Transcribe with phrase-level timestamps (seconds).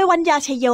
[0.00, 0.66] ยวัญญาชยโย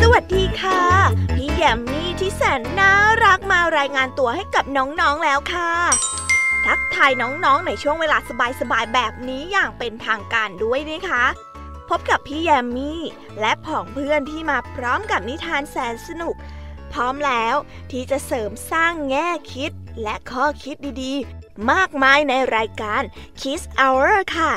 [0.00, 0.82] สวัสดีค่ะ
[1.36, 2.92] พี่แยมมี่ที่แสนน่า
[3.24, 5.72] รักมารายงานตัวให้กับน้อง ๆ แล้วค่ะ
[6.66, 8.18] ทักทายน้อง ๆ ในช่วงเวลา
[8.60, 11.24] สบาย ๆ แบบนี้อย่างเป็นทางการด้วยนะคะ
[11.90, 13.02] พบกับพี่แยมมี่
[13.40, 16.36] และผองเพื่อนที่มาพร้อมกับนิทานแสนสนุก
[16.92, 17.54] พร้อมแล้ว
[17.90, 19.70] ที่จะเสริมสร้างแง่คิด
[20.02, 23.02] และข้อคิดดีๆ มากมายในรายการ
[23.40, 24.52] Kiss Hour ค่ะ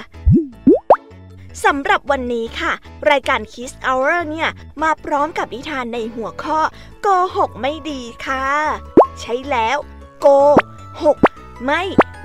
[1.66, 2.74] สำหรับวันนี้ค่ะ
[3.12, 4.50] รายการ Kiss Hour เนี่ย
[4.84, 6.60] มาพร้อมกับนิทานในหัวข้อ
[7.02, 8.48] โกหกไม่ดีค่ะ
[9.20, 9.78] ใช้แล้ว
[10.20, 10.28] โก
[11.04, 11.18] หก
[11.64, 11.82] ไม่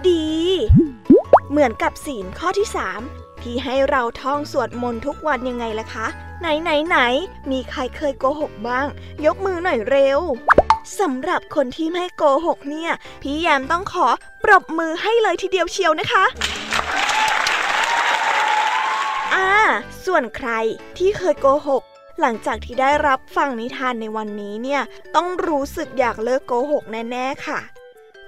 [0.09, 0.27] ดี
[1.51, 3.03] เหมือนกับศีลข้อที่สาม
[3.43, 6.07] ที่ให้เราท่องสวดมนต์ทุกวันยังไงล่ะคะ
[6.41, 6.99] ไหนไหนไหน
[7.51, 8.87] มีใครเคยโกหกบ้าง
[9.25, 10.21] ยกมือหน่อยเร็ว
[11.01, 12.91] สำหรับคนที่ไม่โกหกเนี่ย
[13.23, 14.07] พี่แยมต้องขอ
[14.45, 16.25] ปรบมือให้เลยทีเดียวเชียวนะคะ
[19.35, 19.51] อ่า
[20.05, 20.51] ส่วนใคร
[20.99, 21.83] ที่เคยโกหก
[22.21, 24.83] หลังจากที่ได้รับฟังนิทานในวันนี้เนี่ย
[25.17, 27.59] ต้องรู้สึกอยากเลิกโกหกแน่ ๆ ค่ะ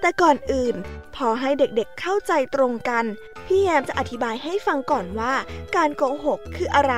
[0.01, 0.75] แต่ก่อนอื่น
[1.15, 3.05] พอให้เด็กๆเข้าใจตรงกัน
[3.45, 5.33] พี่แยมจะอธิบายให้ฟังก่อนว่า
[5.75, 6.93] การโกหกคืออะไร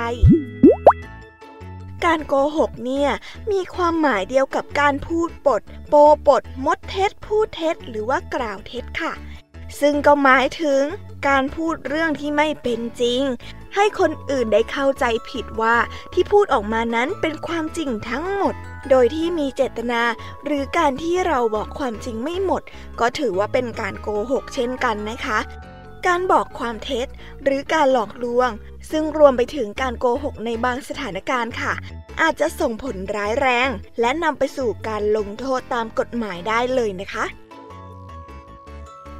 [2.05, 3.09] การโกหกเนี่ย
[3.51, 5.95] มีความหมายเดียวกับการพูดปด โป
[6.27, 9.13] ปด มดเท็จ พูดเท็จ หรือว่ากล่าวเท็จค่ะ
[9.79, 10.81] ซึ่งก็หมายถึง
[11.27, 13.21] การพูดเรื่องที่ไม่เป็นจริง
[13.75, 15.75] ให้คนอื่นได้เข้าใจผิดว่า
[16.13, 18.55] ที่พูดออกมานั้นเป็นความจริงทั้งหมด
[18.89, 20.01] โดยที่มีเจตนา
[20.45, 22.61] หรือการที่เราบอกความจริงไม่หมด
[22.99, 25.39] ก็ถือว่าเป็นการโกหกเช่นกันนะคะ
[26.07, 27.07] การบอกความเท็จ
[27.43, 28.49] หรือการหลอกลวง
[28.91, 31.73] ซึ่งรวมไปถึงการโกหกในบางสถานการณ์ค่ะ
[32.21, 33.69] อาจจะส่งผลร้ายแรง
[33.99, 37.25] และนำไปสู่การลงโทษตามกฎหมายได้เลยนะคะ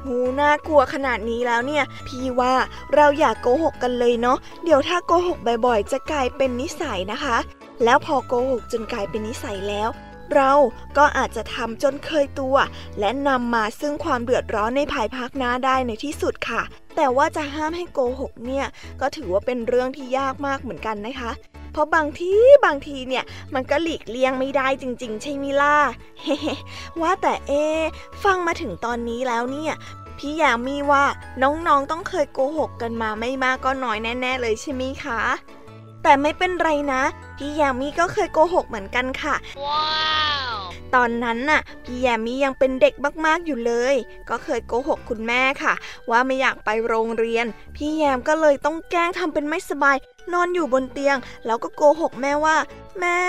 [0.04, 2.54] หูน่ากลัวขนาดนี้แล้วเนี่ย พี่ว่า
[2.94, 7.36] เราอย่ากโกหกกันเลยเนาะเดี๋ยวถ้าโกหกบ่อยๆ จะกลายเป็นนิสัยนะคะ
[7.84, 9.88] แล้วพอโกหกจนกลายเป็นนิสัยแล้ว
[10.34, 10.52] เรา
[10.98, 12.56] ก็อาจจะทำจนเคยตัว
[13.00, 16.62] และนำมาซึ่งความเดือดร้อนในภายภาคหน้าได้ในที่สุดค่ะ
[16.96, 18.66] แต่ว่าจะห้ามให้โกหกเนี่ย
[19.00, 21.30] ก็ถือว่าเป็นเรื่องที่ยากมากเหมือนกันนะคะ
[21.74, 22.32] เพราะบางที
[22.66, 23.24] บางทีเนี่ย
[23.54, 25.76] มันก็หลีกเลี่ยงไม่ได้จริง ๆ ใช่ไหมล่ะ
[26.22, 26.36] เฮ้
[27.00, 27.52] ว่าแต่เอ
[28.24, 29.74] ฟังมาถึงตอนนี้แล้วเนี่ย
[30.18, 31.04] พี่ยามีว่า
[31.42, 35.20] น้องๆต้องเคยโกหกกันมาไม่มากก็น้อยแน่ ๆ เลยใช่ไหมคะ
[36.02, 37.02] แต่ไม่เป็นไรนะ
[37.36, 39.34] พี่ยามีก็เคยโกหกเหมือนกันค่ะ
[39.64, 39.84] ว้า
[40.52, 40.56] ว
[40.94, 42.94] ตอนนั้นน่ะพี่ยามียังเป็นเด็ก
[43.24, 43.94] มากๆอยู่เลย
[44.30, 45.74] ก็เคยโกหกคุณแม่ค่ะ
[46.10, 47.46] ว่าไม่อยากไปโรงเรียน
[47.76, 49.96] พี่แยมก็เลยต้องแกล้งทำเป็นไม่สบาย
[50.32, 51.16] นอนอยู่บนเตียง
[51.46, 52.56] แล้วก็โกหกแม่ว่า
[53.00, 53.20] แม่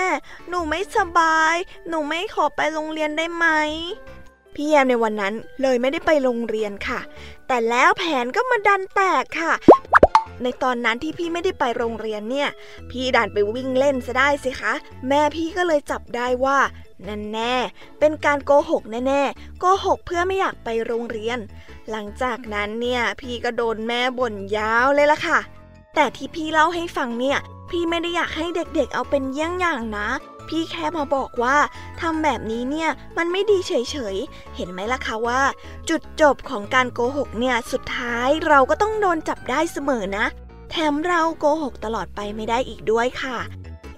[0.48, 1.56] หนูไม่สบาย
[1.88, 3.46] หนูไม่ขอไปโรงเรียนได้ไหม
[4.54, 7.00] พี่แยมในวันนั้นเลยไม่ได้ไปโรงเรียนค่ะ
[7.46, 9.52] แต่แล้วแผนก็มาดันแตกค่ะ
[10.42, 12.48] ในตอนนั้นที่พี่ไม่ได้ไปโรงเรียนเนี่ย
[12.90, 14.72] พี่ดันไปวิ่งเล่นซะได้สิคะ
[15.08, 16.58] แม่พี่ก็เลยจับได้ว่า
[17.08, 17.54] นั่นแน่
[17.98, 21.38] เป็นการโกหกแน่ๆ โกหกเพื่อไม่อยากไปโรงเรียน
[21.90, 25.38] หลังจากนั้นเนี่ย พี่ก็โดนแม่บ่นยาวเลยล่ะค่ะ
[25.96, 27.38] แต่ที่พี่เล่าให้ฟังเนี่ย
[27.70, 30.08] พี่ไม่ได้อยากให้เด็กๆเอาเป็นเยี่ยงอย่างนะ
[30.48, 31.56] พี่แค่มาบอกว่า
[32.00, 33.72] ทำแบบนี้เนี่ยมันไม่ดีเฉ
[34.14, 35.42] ยๆ เห็นไหมล่ะคะว่า
[35.88, 40.26] จุดจบของการโกหกเนี่ยสุดท้ายเราก็ต้องโดนจับได้เสมอนะ
[40.70, 43.36] แถมเราโกหกตลอดไปไม่ได้อีกด้วยค่ะ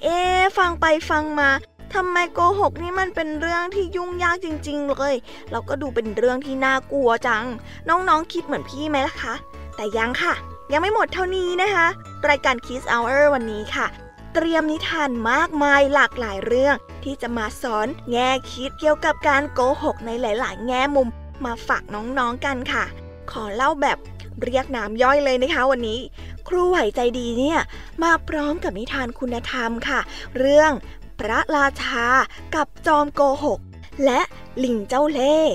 [0.03, 0.19] เอ๊
[0.59, 1.51] ฟังไปฟังมา
[1.95, 5.15] ทำไมโกหกนี่มันเป็นเรื่องที่ยุ่งยากจริง ๆ เลย
[5.51, 7.45] เราก็ดูเป็นเรื่องที่น่ากลัวจัง
[7.89, 9.35] น้องๆคิดเหมือนพี่ไหมล่ะคะ
[9.77, 10.35] แต่ยังค่ะ
[10.73, 11.87] ยังไม่หมดเท่านี้นะคะ
[12.29, 13.87] รายการ Kiss Hour วันนี้ค่ะ
[14.35, 21.09] เตรียมนิทานมากมายหลากหลายเรื่อง ที่จะมาสอนแง่คิดเกี่ยวกับการโกหกในหลาย ๆ แง่มุม
[21.45, 22.85] มาฝากน้อง ๆ กันค่ะ
[23.31, 23.99] ขอเล่าแบบ
[24.43, 26.01] เรียกน้ำย่อยเลยนะคะวันนี้
[26.49, 27.59] ครูไหวใจดีเนี่ย
[28.03, 30.01] มาพร้อมกับนิทานคุณธรรมค่ะ
[30.39, 30.73] เรื่อง
[31.21, 32.07] พระราชา
[32.55, 33.61] กับจอมโกหก
[34.05, 34.21] และ
[34.65, 35.55] ลิงเจ้าเล่ห์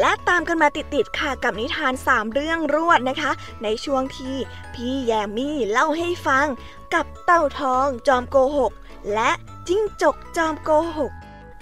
[0.00, 3.32] และตามกันมาติดๆค่ะกับนิทานสามเรื่องรวดนะคะ
[3.62, 4.36] ในช่วงที่
[4.74, 6.46] พี่แยมมี่เล่าให้ฟัง
[6.94, 8.72] กับเต่าทองจอมโกหก
[9.14, 9.30] และ
[9.68, 11.12] จิ้งจกจอมโกหก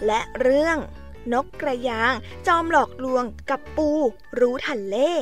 [0.06, 0.76] และเรื่อง
[1.32, 2.12] นกกระยาง
[2.46, 3.88] จอมหลอกลวงกับปู
[4.38, 5.12] รู้ทันเล่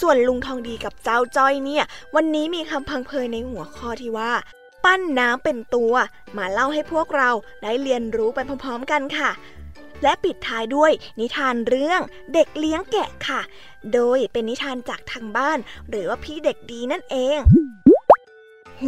[0.00, 1.84] ส่วนลุงทองดีกับเจ้าจ้อยเนี่ย
[2.14, 4.32] วันนี้มีคำพังเพยในหัวข้อที่ว่า
[4.84, 5.94] ปั้นน้ำเป็นตัว
[6.36, 7.30] มาเล่าให้พวกเรา
[7.62, 9.30] ได้เรียนรู้ไปพร้อมๆกันค่ะ
[10.02, 12.00] และปิดท้ายด้วยนิทานเรื่อง
[12.34, 13.40] เด็กเลี้ยงแกะค่ะ
[13.92, 15.58] โดยเป็นนิทานจากทางบ้าน
[15.88, 17.38] หรือว่าพี่เด็กดีนั่นเอง
[18.78, 18.84] โห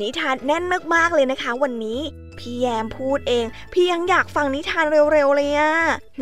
[0.00, 0.64] นิทานแน่น
[0.94, 2.00] มากๆเลยนะคะ วันนี้
[2.38, 5.72] พี่แยมพูดเอง พี่ยังอยากฟังนิทานเร็วๆเลยอะ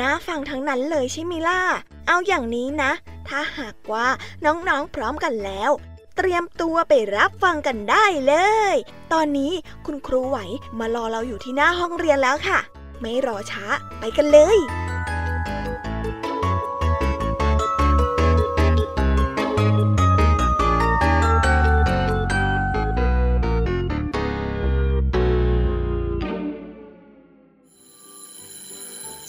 [0.01, 1.61] นะฟังทั้งนั้นเลยใช่ไหมล่ะ
[2.07, 2.91] เอาอย่างนี้นะ
[3.29, 4.07] ถ้าหากว่า
[4.45, 5.71] น้องๆพร้อมกันแล้ว
[6.17, 8.35] เตรียมตัวไปรับฟังกันได้เล
[8.73, 8.75] ย
[9.13, 9.53] ตอนนี้
[9.87, 10.39] คุณครูไหว
[10.79, 12.59] มารอเราอยู่ที่หน้าห้องเรียนแล้วค่ะ
[13.01, 13.65] ไม่รอช้า
[13.99, 14.59] ไปกันเลย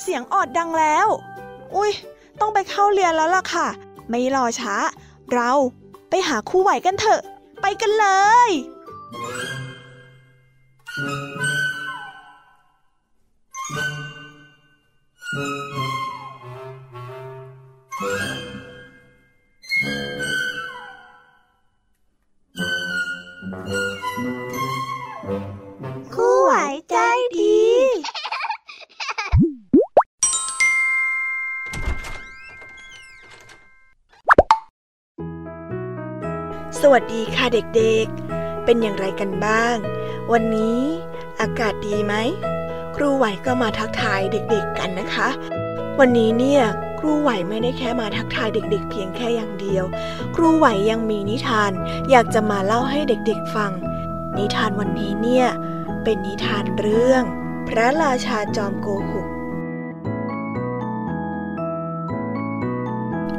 [0.02, 1.08] เสียงออดดังแล้ว
[1.76, 1.92] อุ้ย
[2.40, 3.68] ต้องไปเข้าเรียนแล้วล่ะค่ะ
[4.10, 4.76] ไม่รอช้า
[5.34, 5.52] เรา
[6.10, 7.22] ไปหาครูไหวกันเถอะ
[7.62, 8.08] ไปกันเล
[8.50, 8.52] ย
[37.54, 39.76] เด็กๆ เป็นอย่างไรกันบ้าง
[40.32, 40.80] วันนี้
[41.42, 42.14] อากาศดีไหม
[42.96, 45.28] ครูไหวก็มาทักทายเด็กๆกันนะคะ
[46.00, 46.64] วันนี้เนี่ย
[47.00, 49.86] ครูไหวไม่ได้แค่มาทักทายเด็ก ๆ เพียงแค่อย่างเดียว
[50.36, 51.72] ครูไหวยังมีนิทาน
[52.10, 53.72] อยากจะมาเล่าให้เด็กๆฟัง
[54.38, 55.48] นิทานวันนี้เนี่ย
[56.04, 57.24] เป็นนิทานเรื่อง
[57.68, 59.28] พระราชาจอมโกหก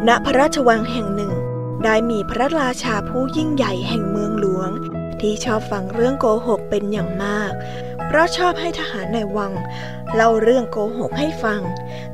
[0.08, 1.32] ณพระราชวังแห่งหนึ่ง
[1.84, 4.70] ได้มีพระราชาผู้ยิ่งใหญ่แห่งเมืองหลวง
[5.20, 7.52] ที่ชอบฟังเรื่องโกหกเป็นอย่างมาก
[8.06, 9.52] เพราะชอบให้ทหารในวัง
[10.14, 11.60] เล่าเรื่องโกหกให้ฟัง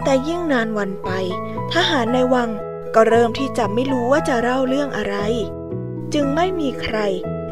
[0.05, 1.11] แต่ยิ่งนานวันไป
[1.75, 2.51] ทหารในวัง
[2.95, 5.17] ก็เริ่มที่จะไม่รู้ว่าจะเล่าเรื่องอะไร
[6.15, 6.99] จึงไม่มีใคร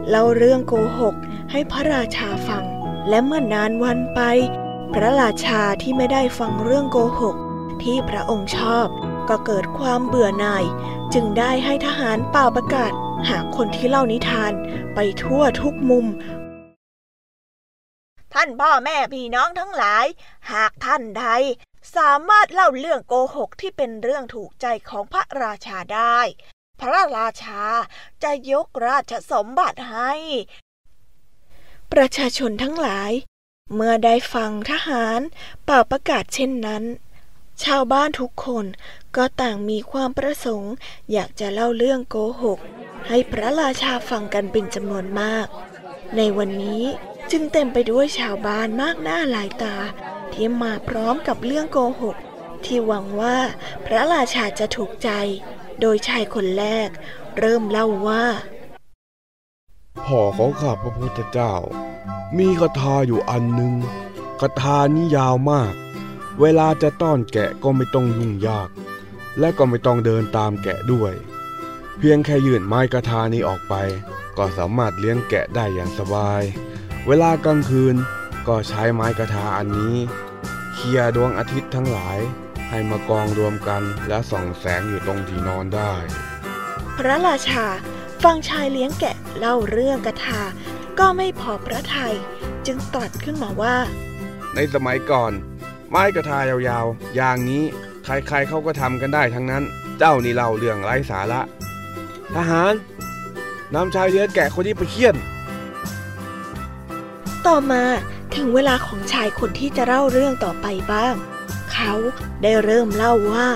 [0.09, 1.15] เล่าเรื่องโกหก
[1.51, 2.65] ให้พระราชาฟัง
[3.09, 4.21] และเมื่อนานวันไป
[4.95, 7.37] พระราชาที่ไม่ได้ฟังเรื่องโกหก
[7.83, 8.87] ที่พระองค์ชอบ
[9.31, 10.65] ก็เกิดความเบื่อหน่าย
[11.15, 12.93] จึงได้ให้ทหารเป่าประกาศ
[13.29, 14.53] หาคนที่เล่านิทาน
[14.95, 16.07] ไปทั่วทุกมุม
[18.33, 20.07] ท่านพ่อแม่พี่น้องทั้งหลาย
[20.53, 21.25] หากท่านใด
[21.97, 26.19] สามารถเล่าเรื่องโกหกที่เป็นเรื่องถูกใจของพระราชาได้
[26.81, 27.63] พระราชา
[28.23, 30.13] จะยกราชสมบัติให้
[31.93, 33.13] ประชาชนทั้งหลาย
[33.75, 35.21] เมื่อได้ฟังทหาร
[35.65, 36.85] เป่าประกาศเช่นนั้น
[37.65, 38.65] ชาวบ้านทุกคน
[39.17, 40.75] ก็ต่างมีความประสงค์
[41.13, 42.59] อยากจะเล่าเรื่องโกหก
[43.09, 45.47] ให้พระราชาฟังกันเป็นจำนวนมาก
[46.17, 46.85] ในวันนี้
[47.31, 49.77] จึงเต็มไปด้วยชาวบ้านมากหน้าหลายตา
[50.33, 52.17] ที่มาพร้อมกับเรื่องโกหก
[52.65, 53.39] ที่หวังว่า
[53.87, 55.11] พระราชาจะถูกใจ
[55.81, 56.89] โดยชายคนแรก
[57.39, 58.25] เริ่มเล่าว่า
[60.07, 61.55] พ่อของข้าพระพุทธเจ้า
[62.39, 63.75] มีคาถาอยู่อันหนึ่ง
[64.41, 65.73] คาถานี้ยาวมาก
[66.41, 68.69] เวลาจะต้อนแกะก็ไม่ต้องยุ่งยาก
[69.39, 71.13] และก็ไม่ต้องเดินตามแกะด้วย
[71.99, 73.75] เพียงแค่ยื่นไม้กระทานี้ออกไป
[74.39, 76.43] ก็สามารถเลี้ยงแกะได้อย่างสบาย
[77.07, 77.97] เวลากลางคืน
[78.49, 79.97] ก็ใช้ไม้กระทาอันนี้
[80.75, 82.19] เคลียร์ดวงอาทิตย์ทั้งหลาย
[82.69, 85.93] ให้มากองรวมกันและส่องแสงอยู่ตรงที่นอนได้
[86.97, 87.67] พระราชา
[88.23, 90.41] ฟังชายเลี้ยงแกะเล่าเรื่องกระทา
[90.99, 92.15] ก็ไม่พอพระทัย
[92.67, 93.77] จึงตรัสขึ้นมาว่า
[94.55, 95.33] ในสมัยก่อน
[95.91, 96.39] ไม้กระทา
[96.69, 97.65] ยาวๆ อย่างนี้
[98.05, 99.63] ใครๆเขาก็ทำกันได้ทั้งนั้น
[99.99, 101.41] เจ้านี่เล่าเรื่องไร้สาระ
[102.35, 102.75] ทหาร
[103.75, 105.15] นำชายเลี้ยงแกะคนนี้ไปเคี่ยน
[107.47, 107.83] ต่อมา
[108.37, 111.15] ถึงเวลาของชายคนที่จะเล่าเรื่องต่อไปบ้าง
[111.73, 111.93] เขา
[112.43, 113.49] ได้เริ่มเล่าว่า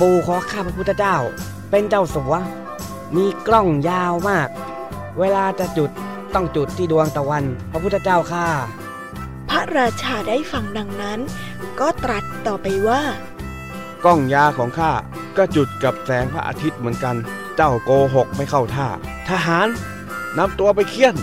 [0.00, 1.16] ปู่ขอข้าพระพุทธเจ้า
[1.70, 2.34] เป็นเจ้าสัว
[3.16, 4.48] มีกล้องยาวมาก
[5.18, 5.90] เวลาจะจุด
[6.34, 8.46] ต้องจุดที่ดวงตะวัน พระพุทธเจ้าข้า
[9.50, 11.20] พระราชาได้ฟังดังนั้น
[11.80, 13.02] ก็ตรัสต่อไปว่า
[14.04, 14.92] กล้องยาของข้า
[15.36, 17.16] ก็จุดกับแสงพระอาทิตย์เหมือนกัน
[17.56, 18.88] เจ้าโกหกไม่เข้าท่า
[19.28, 19.68] ทหาร
[20.38, 21.14] นำตัวไปเคี่ยน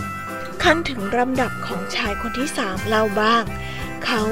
[0.62, 3.44] ขั้นถึงลำดับของชายคนที่สามเล่าบ้าง
[4.04, 4.22] เขา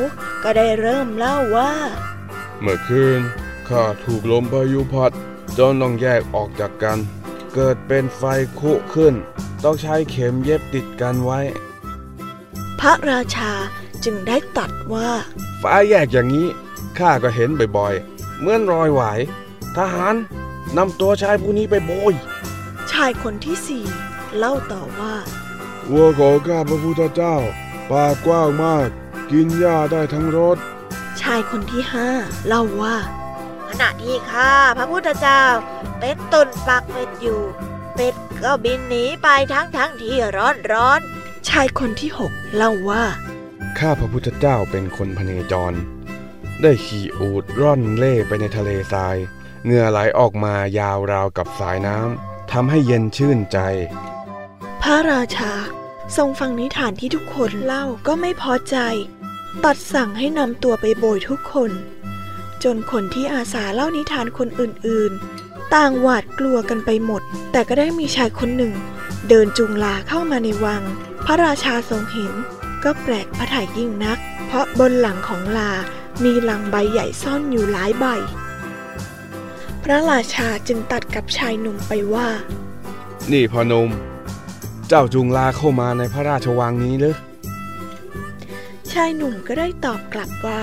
[0.43, 1.73] ก็ได้เริ่มเล่าว่า
[2.61, 3.21] เมื่อคืน
[3.69, 5.12] ข้าถูกลมพายุพัด
[5.59, 6.99] จนต้องแยกออกจากกัน
[7.55, 8.23] เกิดเป็นไฟ
[8.61, 9.15] คุขึ้น
[9.65, 11.41] ต้องใช้เข็มเย็บติดกันไว้
[12.81, 13.53] พระราชา
[14.05, 15.11] จึงได้ตรัสว่า
[15.62, 16.47] ฟ้าแยกอย่างนี้
[16.99, 19.02] ข้าก็เห็นบ่อยๆ เหมือนรอยไหว
[19.76, 20.14] ทหาร
[20.76, 22.14] นำตัวชายผู้นี้ไปโบย
[22.93, 23.85] ชายคนที่สี่
[24.37, 25.14] เล่าต่อว่า
[25.90, 27.37] วัวของข้าพระพุทธเจ้า
[27.90, 28.88] ปากกว้างมาก
[29.31, 30.59] กินหญ้าได้ทั้งรถ
[31.21, 32.09] ชายคนที่ห้า
[32.47, 32.97] เล่าว่า
[33.69, 35.45] ขณะที่ข้าพระพุทธเจ้า
[36.00, 37.40] เป็นตุนปักเป็ดอยู่
[37.95, 41.00] เป็ดก็บินหนีไปทั้งทั้งที่ร้อนร้อน
[41.49, 43.05] ชายคนที่หกเล่าว่า
[43.78, 45.73] ข้าพระพุทธเจ้าเป็นคนพเนจร
[46.63, 49.17] ได้ขี่อูดร่อนเล่ไปในทะเลทราย
[49.65, 53.59] เหงื่อไหลออกมายาวราวกับสายน้ำทำให้เย็นชื่นใจ
[54.83, 55.53] พระราชา
[56.17, 58.77] ทรงฟังนิทานที่ทุกคนเล่าก็ไม่พอใจ
[59.65, 61.71] ตัดสั่งให้นำตัวไปโบยทุกคน
[62.65, 67.23] จนคนที่อาสาเล่านิทานคนอื่นๆ ต่างหวาดกลัวกันไปหมด
[67.53, 68.75] แต่ก็ได้มีชายคนหนึ่ง
[69.29, 70.83] เดินจุงลาเข้ามาในวัง
[71.27, 72.33] พระราชาทรงเห็น
[72.85, 75.73] ก็แปลกพระทัยยิ่งนัก เพราะบนหลังของลา
[76.25, 78.05] มีลังใบใหญ่ซ่อนอยู่หลายใบ
[79.83, 82.29] พระราชาจึงตัดกับชายหนุ่มไปว่า
[83.33, 83.91] นี่พอหนม
[84.89, 87.17] เจ้าจุงลาเข้ามาในพระราชวังนี้หรือ
[88.93, 90.61] ชายหนุ่มก็ได้ตอบกลับว่า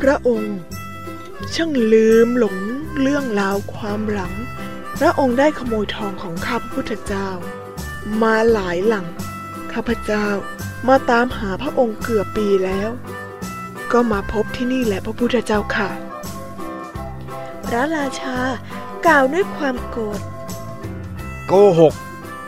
[0.00, 0.56] พระองค์
[1.54, 2.56] ช่างลืมหลง
[3.00, 4.34] เรื่องราวความหลัง
[4.98, 7.28] พระองค์ได้ขโมยทองของข้าพระพุทธเจ้า
[8.22, 9.06] มาหลายหลัง
[9.72, 10.26] ข้าพเจ้า
[10.88, 12.90] มาตามหาพระองค์เกือบปีแล้ว
[13.92, 15.90] ก็มาพบที่นี่แหละพระพุทธเจ้าค่ะ
[17.66, 18.36] พระราชา
[19.06, 20.20] กล่าวด้วยความโกรธ
[21.46, 21.94] โกหก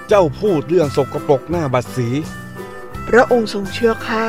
[0.08, 2.08] เจ้าพูดเรื่องสกปรกหน้าบัดสี
[3.08, 4.26] พระองค์ทรงเชื่อข้า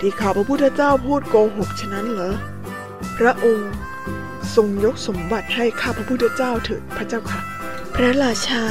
[0.00, 2.34] ที่ข้าพระพุทธเจ้าพูดโกหกฉะนั้นเหรอ
[3.18, 3.70] พระองค์
[4.54, 7.40] ทรงยกสมบัติให้ข้าพระพุทธเจ้าเถิดพระเจ้าค่ะ
[7.94, 8.64] พระราชา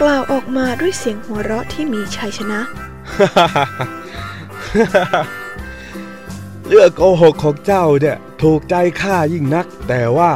[0.00, 2.60] กล่าวออกมาด้วยเสียงหัวเราะที่มีชัยชนะ
[6.72, 10.32] เรื่องโกหกของเจ้าเนี่ยถูกใจข้ายิ่งนัก แต่ว่า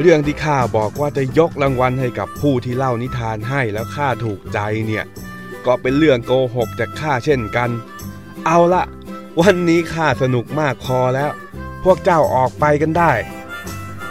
[0.00, 5.04] เรื่องที่ข้าบอกว่าจะยกรางวัลให้กับผู้ที่เล่านิทานให้แล้วข้าถูกใจเนี่ย
[5.66, 7.70] ก็เป็นเรื่องโกหกจากข้าเช่นกัน
[8.46, 8.84] เอาละ
[9.40, 11.30] วันนี้ข้าสนุกมากพอแล้ว
[11.84, 13.12] พวกเจ้าออกไปกันได้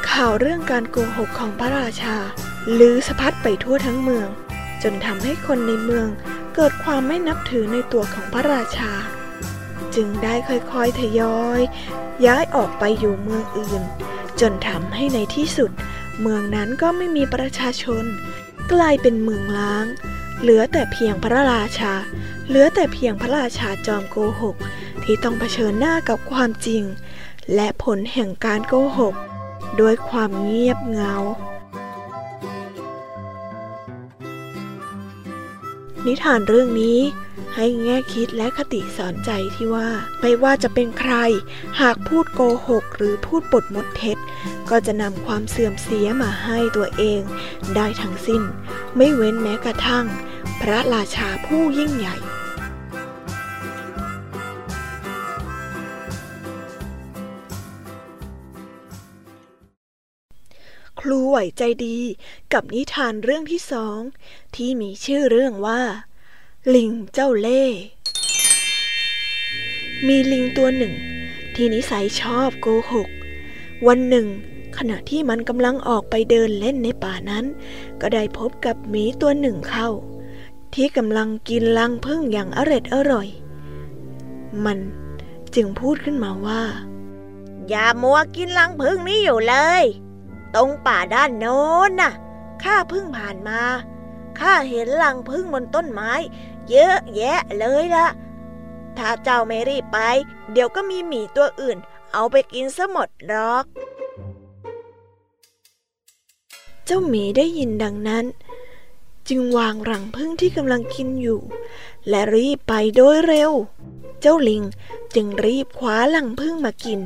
[0.09, 2.15] ข่าวเรื่องการโกหกของพระราชา
[2.79, 4.27] ลือสะพัดไปทั่วทั้งเมือง
[4.83, 6.07] จนทำให้คนในเมือง
[6.55, 8.91] เกิดความไม่นับถือในตัวของพระราชา
[9.95, 11.61] จึงได้ค่อยๆทยอย
[12.25, 13.81] ย้ายออกไปอยู่เมืองอื่น
[14.39, 15.71] จนทำให้ในที่สุด
[16.21, 18.05] เมืองนั้นก็ไม่มีประชาชน
[18.71, 19.85] กลายเป็นเมืองล้าง
[20.41, 21.93] เหลือแต่เพียงพระราชา
[22.47, 24.55] เหลือแต่เพียงพระราชาจอมโกหก
[25.03, 26.83] ที่ต้องเผชิญหน้ากับความจริง
[27.55, 29.15] และผลแห่งการโกหก
[29.79, 31.15] ด้วยความเงียบเหงา
[36.05, 36.99] นิทานเรื่องนี้
[37.55, 39.89] ให้แง่คิดและคติสอนใจที่ว่า
[40.21, 41.13] ไม่ว่าจะเป็นใคร
[41.81, 44.17] หากพูดโกหก หรือพูดปดมดเท็จ
[44.69, 47.21] ก็จะนำความเสื่อมเสียมาให้ตัวเอง
[47.75, 48.41] ได้ทั้งสิ้น
[48.97, 50.05] ไม่เว้นแม้กระทั่ง
[50.61, 52.17] พระราชาผู้ยิ่งใหญ่
[60.99, 61.97] ครูไหวใจดี
[62.53, 63.99] กับนิทานเรื่องที่สอง
[64.55, 65.81] ที่มีชื่อเรื่องว่า
[66.75, 67.79] ลิงเจ้าเล่ห์
[70.07, 70.93] มีลิงตัวหนึ่ง
[71.55, 73.09] ที่นิสัยชอบโกหก
[73.87, 74.27] วันหนึ่ง
[74.77, 77.45] ขณะที่มันกำลังออกไปเดินเล่นในป่านั้น
[78.01, 79.89] ก็ได้พบกับหมีตัวหนึ่งเข้า
[80.73, 83.27] ที่กำลังกินลังพึ่งอย่างอร็ดอร่อย
[84.65, 84.79] มัน
[85.55, 86.63] จึงพูดขึ้นมาว่า
[87.69, 89.83] อย่ามัวกินลังพึ่งนี้อยู่เลย
[90.55, 92.11] ตรงป่าด้านโน้นน่ะ
[92.63, 93.61] ข้าพึ่งผ่านมา
[94.39, 96.11] ข้าเห็นลังพึ่งบนต้นไม้
[96.71, 98.07] เยอะแยะเลยละ
[98.97, 99.99] ถ้าเจ้าไม่รีบไป
[100.51, 101.77] เดี๋ยวก็มีหมีตัวอื่น
[102.13, 103.65] เอาไปกินซะหมดหรอก
[106.85, 108.25] เจ้าหมีได้ยินดังนั้น
[109.27, 111.41] จึงวางรังพึ่งที่กำลังกินอยู่
[112.09, 113.51] และรีบไปโดยเร็ว
[114.21, 114.63] เจ้าลิง
[115.15, 116.99] จึงรีบคว้าลังพึ่งมากิน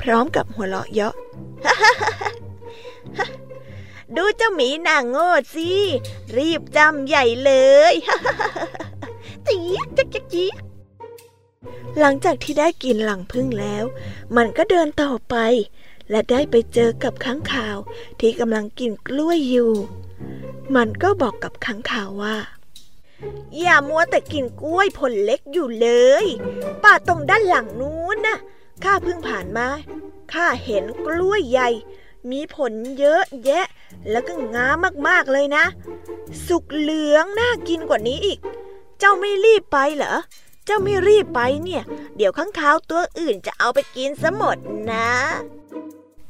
[0.00, 1.14] พร้อมกับหัวเราะเยาะ
[4.16, 5.70] ดูเจ้าหมีนางโง่สิ
[6.36, 7.52] รีบจำใหญ่เล
[7.92, 7.94] ย
[9.46, 10.56] จี๊ดจ๊กจ๊กจี๊ด
[11.98, 13.84] หลังจากที่ได้กินหลังพึ่งแล้ว
[14.36, 15.36] มันก็เดินต่อไป
[16.10, 17.76] และได้ไปเจอกับค้างคาว
[18.20, 19.72] ที่กำลังกินกล้วยอยู่
[20.76, 22.36] มันก็บอกกับค้างคาวว่า
[23.60, 25.88] อย่ามัวแต่กินกล้วยผลเล็กอยู่เล
[26.22, 26.24] ย
[26.82, 28.38] ป่าตรงด้านหลังนู้นน่ะ
[28.84, 29.68] ข้าเพิ่งผ่านมา
[30.32, 31.68] ข้าเห็นกล้วยใหญ่
[32.30, 33.66] มีผลเยอะแยะ
[34.10, 34.76] แล้วก็งาม
[35.08, 35.64] มากๆเลยนะ
[36.46, 38.38] สุกเหลืองน่ากินกว่านี้อีก
[38.98, 40.14] เจ้าไม่รีบไปเหรอ
[40.66, 41.82] เจ้าไม่รีบไปเนี่ย
[42.16, 44.56] เดี๋ยวข้างคาวตัวอื่นจะเอาไปกินซะหมด
[44.90, 45.10] นะ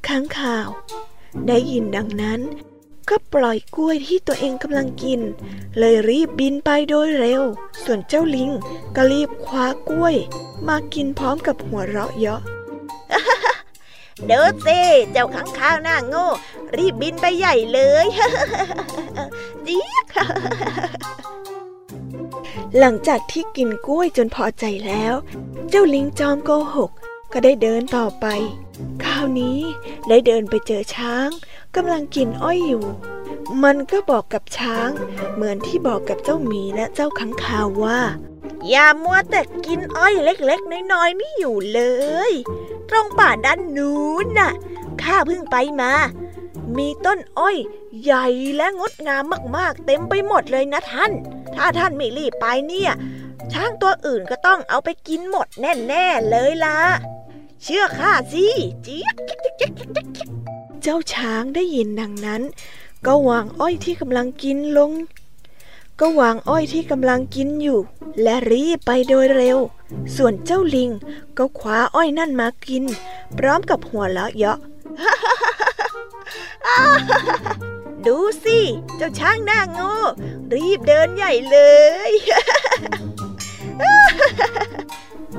[0.06, 0.68] ค้างคาว
[1.46, 2.40] ได้ยินดังนั้น
[3.08, 5.20] ก็ปล่อยกล้วยที่ตัวเองกำลังกิน
[5.78, 7.42] เลยรีบบินไปโดยเร็ว
[7.84, 8.50] ส่วนเจ้าลิง
[8.96, 10.16] ก็รีบคว้ากล้วย
[10.68, 12.40] มากินพร้อมกับหัวเราะเยาะ
[14.30, 16.28] ด้อเซ่เจ้าข้างคาวหน้าโง่
[16.76, 18.06] รีบบินไปใหญ่เลย
[19.66, 20.04] จี๊ด
[22.78, 25.14] หลังจากที่กินกล้วยจนพอใจแล้ว
[25.68, 26.90] เจ้าลิงจอมโกหก
[27.32, 28.26] ก็ได้เดินต่อไป
[29.02, 29.60] คราวนี้
[30.08, 31.28] ได้เดินไปเจอช้าง
[31.76, 32.84] กำลังกินอ้อยอยู่
[33.64, 34.90] มันก็บอกกับช้าง
[35.34, 38.00] เหมือนที่บอกกับเจ้าหมีและเจ้าขังคาวว่า
[38.68, 41.80] อย่ามัวแต่กินอ้อยเล็กๆ น้อยๆ นี่อยู่เล
[42.30, 42.32] ย
[42.88, 44.52] ตรงป่าด้านนู้นน่ะ
[45.02, 45.92] ข้าเพิ่งไปมา
[46.76, 47.56] มีต้นอ้อย
[48.02, 48.26] ใหญ่
[48.56, 49.24] และงดงาม
[49.56, 51.12] มากๆ เต็มไปหมดเลยนะท่าน
[51.54, 52.92] ถ้าท่านไม่รีบไปเนี่ย
[53.52, 56.78] ช้างตัวอื่นก็ต้องเอาไปกินหมดแน่ๆเลยล่ะ
[57.62, 58.46] เชื่อข้าสิ
[58.86, 59.14] จี๊ด
[60.82, 62.42] เจ้าช้างได้ยินดังนั้น
[63.06, 64.90] ก็วางอ้อยที่กำลังกินลง
[66.00, 67.80] ก็วางอ้อยที่กำลังกินอยู่
[68.22, 69.58] และรีบไปโดยเร็ว
[70.16, 70.90] ส่วนเจ้าลิง
[71.38, 72.84] ก็คว้าอ้อยนั่นมากิน
[73.38, 74.58] พร้อมกับหัวเราะเยาะ
[78.06, 78.58] ดูสิ
[78.96, 79.94] เจ้าช้างหน้าโง่
[80.54, 81.58] รีบเดินใหญ่เล
[82.10, 82.12] ย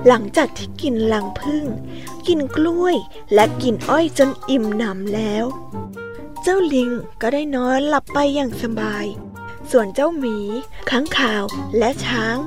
[0.07, 1.65] หลังจากที่กินลังพึ่ง
[2.27, 2.95] กินกล้วย
[3.33, 5.45] และกินอ้อยจนอิ่มหนำแล้ว
[6.41, 6.89] เจ้าลิง
[7.21, 9.05] ก็ได้นอนหลับไปอย่างสบาย
[9.71, 10.37] ส่วนเจ้าหมี
[10.89, 11.43] ค้างข่าว
[11.77, 12.37] และช้าง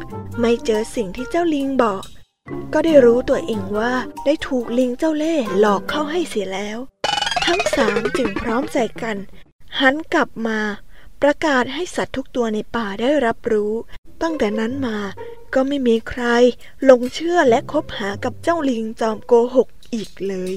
[0.41, 2.05] ไม่เจอสิ่งที่เจ้าลิงบอก
[2.73, 3.93] ก็ได้รู้ตัวเองว่า
[4.25, 6.79] ได้ถูกลิงเจ้าเล่ห์หลอกเข้าให้เสียแล้ว
[7.47, 9.17] ทั้งสามจึงพร้อมใจกัน
[9.81, 10.61] หันกลับมา
[11.23, 13.73] ประกาศให้สัตว์ทุกตัวในป่าได้รับรู้
[14.23, 14.99] ตั้งแต่นั้นมา
[15.55, 16.23] ก็ไม่มีใคร
[16.85, 20.53] หลงเชื่อและคบหากับเจ้าลิงจอมโกหกอีกเลย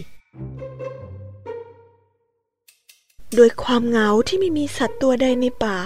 [3.35, 5.77] โดยความเหงาที่ไม่มีสัตว์ตัวใดในป่า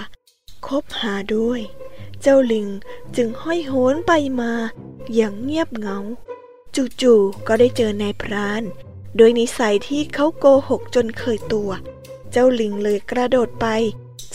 [0.66, 1.60] คบหาด้วย
[2.22, 2.68] เจ้าลิง
[3.16, 4.52] จึงห้อยโหนไปมา
[5.14, 5.98] อย่างเงียบเหงา
[7.00, 8.62] จู่ๆก็ได้เจอนายพราน
[9.16, 11.70] โดยนิสัยที่เขาโกหกจนเคยตัว
[12.30, 13.66] เจ้าลิงเลยกระโดดไป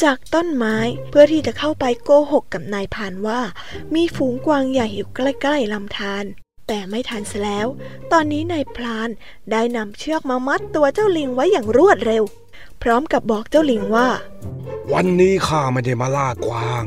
[0.04, 0.78] จากต้นไม้
[1.10, 3.42] เพื่อที่จะเข้าไปโกหกกับนายพรานว่า
[3.96, 6.26] มีฝูงกวางใหญ่อยู่ใกล้ๆลำธาร
[6.68, 7.68] แต่ไม่ทันเสียแล้ว
[8.12, 9.10] ตอนนี้นายพราน
[9.52, 12.24] ได้นำเชือกมามัดตัวเจ้าลิงไว้อย่างรวดเร็ว
[12.82, 14.08] พร้อมกับบอกเจ้าลิงว่า
[14.94, 16.86] วันนี้ข้าไม่ได้มาล่ากวาง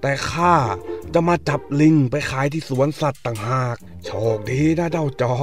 [0.00, 0.54] แต่ข้า
[1.14, 5.34] จะมาจับลิงไปขายที่สวนสัตว์ต่างหาก โชคดีนะเจ้าจอ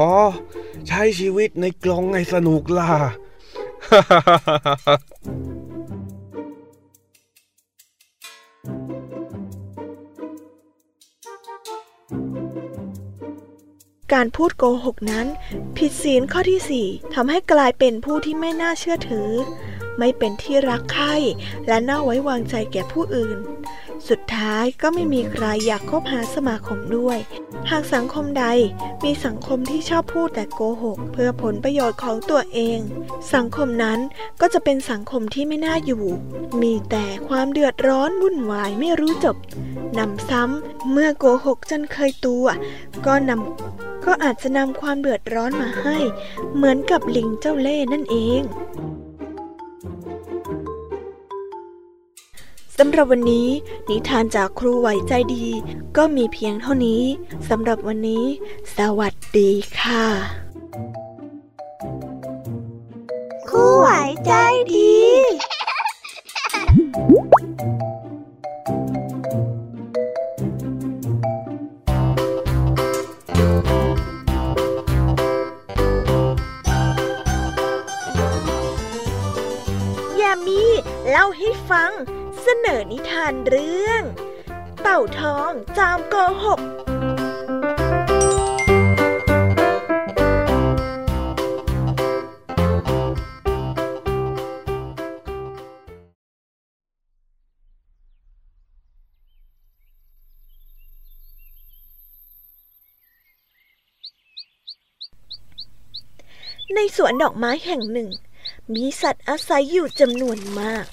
[0.88, 2.92] ใช้ชีวิตในกรงให้สนุกล่ะ
[14.13, 15.28] การพูดโกหกนั้น
[15.78, 19.30] ผิดศีลข้อที่สี่ทำให้กลายเป็นผู้ที่ไม่น่าเชื่อถือ
[19.98, 21.15] ไม่เป็นที่รักใคร่
[21.67, 23.38] และน่าไว้วางใจแก่ผู้อื่น
[24.10, 27.17] สุดท้ายก็ไม่มีใครอยากคบหาสมาคมด้วย
[27.70, 28.46] หากสังคมใด
[29.04, 32.80] มีสังคมที่ชอบพูดแต่โกหก เพื่อผลประโยชน์ของตัวเอง
[33.34, 34.00] สังคมนั้น
[34.41, 36.06] ก็จะเป็นสังคมที่ไม่น่าอยู่
[36.62, 39.38] มีแต่ความเดือดร้อนวุ่นวายไม่รู้จบ
[40.00, 42.46] นำซ้ำเมื่อโกหกจนเคยตัว
[43.06, 45.98] ก็นำ ก็อาจจะนำความเดือดร้อนมาให้
[46.56, 48.41] เหมือนกับลิงเจ้าเล่นั่นเอง
[52.78, 53.48] สำหรับวันนี้
[53.89, 55.46] นิทานจากครูไหวใจดี
[55.98, 57.04] ก็มีเพียงเท่านี้
[57.50, 58.26] สำหรับวันนี้
[58.78, 60.06] สวัสดีค่ะ
[63.50, 63.88] ครูไหว
[64.26, 64.32] ใจ
[64.74, 64.96] ดี
[81.22, 81.92] ล่าให้ฟัง
[82.42, 84.04] เสนอนิทานเรื่อง
[84.82, 86.60] เต่าทองจามโกหก
[106.74, 108.10] ในสวนดอกไม้แห่งหนึ่ง
[108.74, 110.88] มีสัตว์อาศัยอยู่จำนวนมาก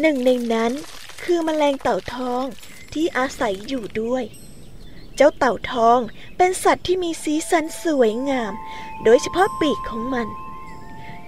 [0.00, 0.72] หนึ่งในนั้น
[1.22, 2.44] คือแมลงเต่าทอง
[2.92, 4.24] ที่อาศัยอยู่ด้วย
[5.16, 5.98] เจ้าเต่าทอง
[6.36, 8.52] เป็นสัตว์ที่มีสีสันสวยงาม
[9.04, 10.28] โดยเฉพาะปีกของมัน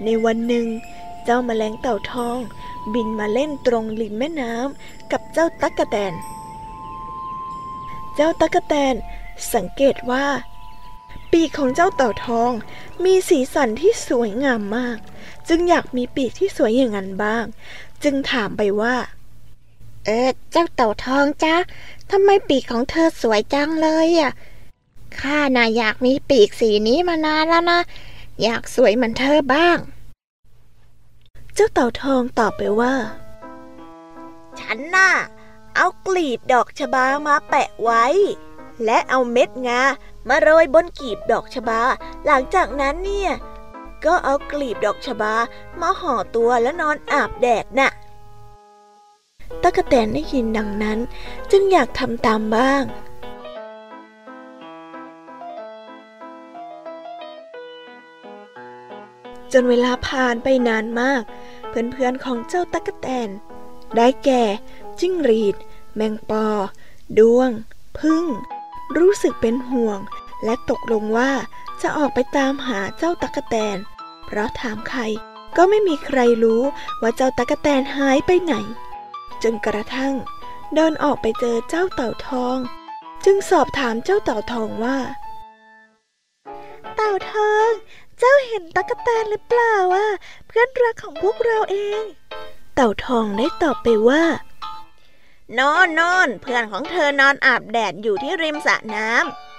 [0.05, 0.67] ในวันหนึ่ง
[1.25, 2.39] เจ้าแมลงเต่าทอง
[2.95, 6.15] บินมาเล่นตรงริมแม่น้ำกับเจ้าตั๊กแตน
[8.15, 8.95] เจ้าตั๊กแตน
[9.55, 10.27] สังเกตว่า
[11.33, 12.51] ปีกของเจ้าเต่าทอง
[13.05, 14.99] มีสีสันที่สวยงามมาก
[15.49, 17.45] จึงอยากมีปีกที่สวยอย่างนั้นบ้าง
[18.05, 18.95] จึงถามไปว่า
[20.05, 21.55] เออเจ้าเต่าทองจ้า
[22.11, 24.33] ทำไมปีกของเธอสวยจังเลยอะ
[25.19, 27.81] ข้าน่ะอยากมีปีกสีนี้มานานแล้วนะ
[28.43, 29.79] อยากสวยเหมือนเธอบ้าง
[31.55, 32.95] เจ้าเต่าทองตอบไปว่า
[34.61, 35.11] ฉันน่ะ
[35.77, 38.05] เอากลีบดอกชบามาแปะไว้
[38.85, 39.81] และเอาเม็ดงา
[40.29, 41.81] มาโรยบนกลีบดอกชบา
[42.27, 43.33] หลังจากนั้นเนี่ย
[44.07, 45.35] ก็เอากลีบดอกชบา
[45.81, 47.91] มาห่อตัวแล้วนอนอาบแดดน่ะ
[49.63, 50.99] ตะกะแตนได้ยินดังนั้น
[51.51, 52.85] จึงอยากทำตามบ้าง
[59.53, 61.23] จนเวลาผ่านไปนานมาก
[61.69, 63.29] เพื่อนๆของเจ้าตะกะแตน
[63.97, 64.43] ได้แก่
[65.01, 65.57] จิ้งหรีด
[65.95, 66.47] แมงปอ
[67.19, 67.51] ดวง
[67.99, 68.25] พึ่ง
[68.99, 69.99] รู้สึกเป็นห่วง
[70.45, 71.33] และตกลงว่า
[71.83, 73.77] จะออกไปตามหาเจ้าตะกะแตน
[74.27, 75.01] เพราะถามใคร
[75.57, 76.63] ก็ไม่มีใครรู้
[77.03, 78.55] ว่าเจ้าตะกะแตนหายไปไหน
[79.43, 80.15] จนกระทั่ง
[80.75, 82.59] เดินออกไปเจอเจ้าเต่าทอง
[83.25, 84.99] จึงสอบถามเจ้าเต่าทองว่า
[86.95, 87.71] เต่าทอง
[88.19, 90.07] เจ้าเห็นตะกะแตนหรือเปล่าวะ
[90.47, 92.03] เพื่อนรักของพวกเราเอง
[92.75, 94.25] เต่าทองได้ตอบไปว่า
[95.59, 99.11] นอนนอนเพื่อนของเธอนอนอาบแดดอยู่ที่ริมสระน้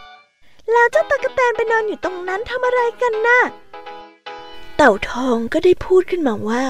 [0.09, 3.39] ำแล้วเจ้าตะกะแตนไปนอนอยู่ตรงนั้นทำอะไรกันน่ะ
[4.77, 6.65] เต่าทองก็ได้พูดขึ้นมาว่า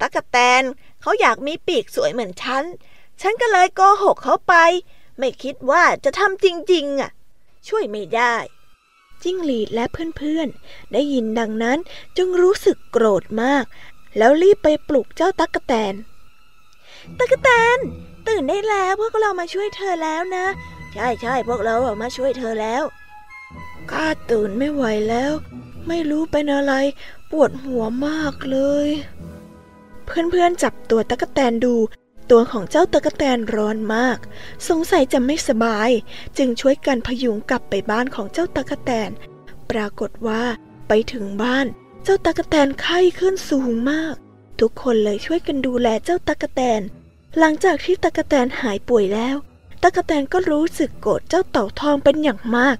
[0.00, 0.62] ตะกะแตน
[1.00, 2.64] เขาอยากมีปีกสวยเหมือนฉัน
[3.20, 4.54] ฉันก็เลยโกหกเขาไป
[5.18, 7.10] ไม่คิดว่าจะทำจริงๆอะ
[7.68, 8.34] ช่วยไม่ได้
[9.22, 9.84] จิ้งหรีดและ
[10.16, 11.78] เพื่อนๆ ได้ยินดังนั้น
[12.16, 13.64] จึงรู้สึกโกรธมาก
[14.18, 15.94] แล้วรีบไปปลุกเจ้าตั๊กแตน
[17.18, 17.78] ตั๊กแตน
[18.26, 20.46] ตื่นได้แล้วพวกเรามาช่วยเธอแล้วนะ
[20.94, 22.82] ใช่ใช่พวกเราอะมาช่วยเธอแล้ว
[23.90, 25.32] ข้าตื่นไม่ไหวแล้ว
[25.86, 26.72] ไม่รู้เป็นอะไร
[27.30, 28.88] ปวดหัวมากเลย
[30.06, 31.74] เพื่อนๆจับตัวตั๊กแตนดู
[32.30, 34.18] ตัวของเจ้าตั๊กแตนร้อนมาก
[34.68, 35.90] สงสัยจะไม่สบาย
[36.38, 39.10] จึงช่วยกันพยุงกลับไปบ้านของเจ้าตั๊กแตน
[39.70, 40.42] ปรากฏว่า
[40.88, 41.66] ไปถึงบ้าน
[42.04, 44.14] เจ้าตั๊กแตนไข้ขึ้นสูงมาก
[44.60, 46.80] ทุกคนเลยช่วยกันดูแลเจ้าตั๊กแตน
[47.38, 49.36] หลังจากที่ตั๊กแตนหายป่วยแล้ว
[49.82, 52.76] ตั๊กแตนก็รู้สึกโกรธเจ้าเต่าทองเป็นอย่างมาก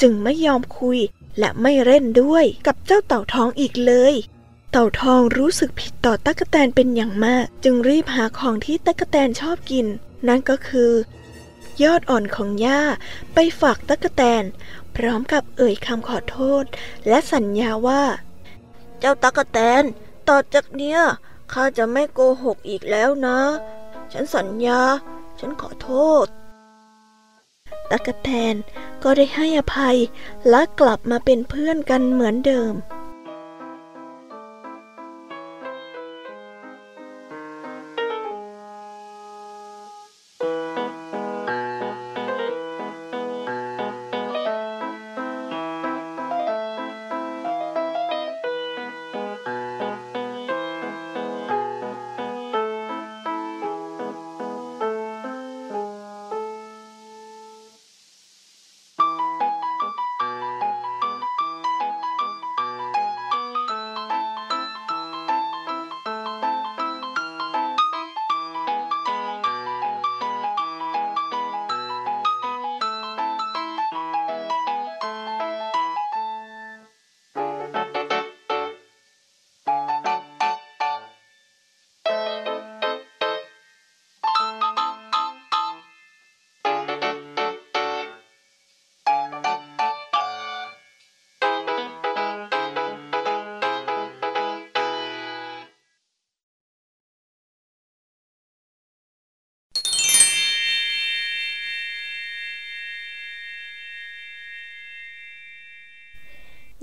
[0.00, 0.98] จึงไม่ยอมคุย
[1.38, 4.14] และไม่เล่นด้วยกับเจ้าเต่าทองอีกเลย
[4.70, 9.86] เต่าทองรู้สึกผิดต่อตั๊กแตนเป็นอย่างมาก จึงรีบหาของที่ตั๊กแตนชอบกิน
[10.28, 10.92] นั่นก็คือ
[11.82, 12.80] ยอดอ่อนของหญ้า
[13.34, 14.44] ไปฝากตั๊กแตน
[14.96, 16.64] พร้อมกับเอ่ยคำขอโทษ
[17.08, 18.02] และสัญญาว่า
[18.98, 19.82] เจ้าตั๊กแตน
[20.28, 21.00] ต่อจากเนี้ย
[21.52, 23.38] ข้าจะไม่โกหกอีกแล้วนะ
[24.12, 24.80] ฉันสัญญา
[25.38, 25.90] ฉันขอโท
[26.24, 26.26] ษ
[27.90, 28.54] ตั๊กแตน
[29.02, 29.96] ก็ได้ให้อภัย
[30.48, 32.72] และกลับมาเป็นเพื่อนกันเหมือนเดิม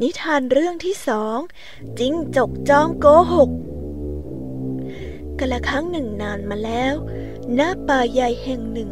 [0.01, 1.37] นิทานเรื่องที่สอง
[1.99, 3.49] จิ้งจกจอมโกหก
[5.39, 6.93] กละครั้งหนึ่งนานมาแล้ว
[7.59, 8.89] ณป่าใหญ่แห่งหนึ่ง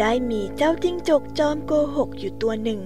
[0.00, 2.80] ได้มีเจ้าจิ้งจกจอมโกหกอยู่ตัวหนึ่ง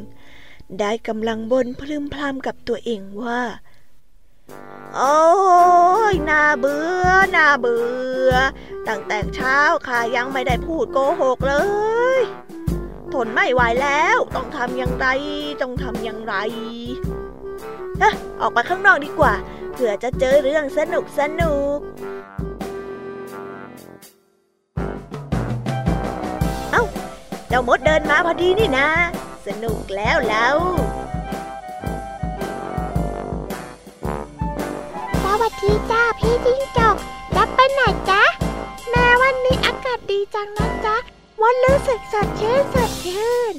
[0.81, 3.43] ได้กำลังบนพลึมพลำกับตัวเองว่า
[4.97, 5.19] โอ้
[6.13, 7.85] ยน่าเบื่อน่าเบื่
[8.31, 8.33] อ
[8.89, 11.55] ตั้งแต่เช้าข้ายังไม่ได้พูดโกหกเล
[12.21, 12.23] ย
[13.13, 15.07] ทนไม่ไหวแล้ว ต้องทำอย่างไร
[15.63, 16.35] ต้องทำอย่างไร
[18.41, 19.35] ออกไปข้างนอกดีกว่า
[19.73, 21.79] เผื่อจะเจอเรื่องสนุกสนุก
[26.73, 26.83] เอ้า
[27.49, 28.89] เจ้ามดเดินมาพอดีนี่นะ
[29.47, 30.57] สนุกแล้วแล้ว
[35.23, 36.97] สวัสดีจ้าพี่จิ้งจอก
[37.37, 37.81] จะไปไหน
[38.11, 38.23] จ๊ะ
[38.91, 40.97] แม่วันนี้อากาศดีจังนะจ๊ะ
[41.43, 43.55] วันรู้สึกสดชื่นสดชื่น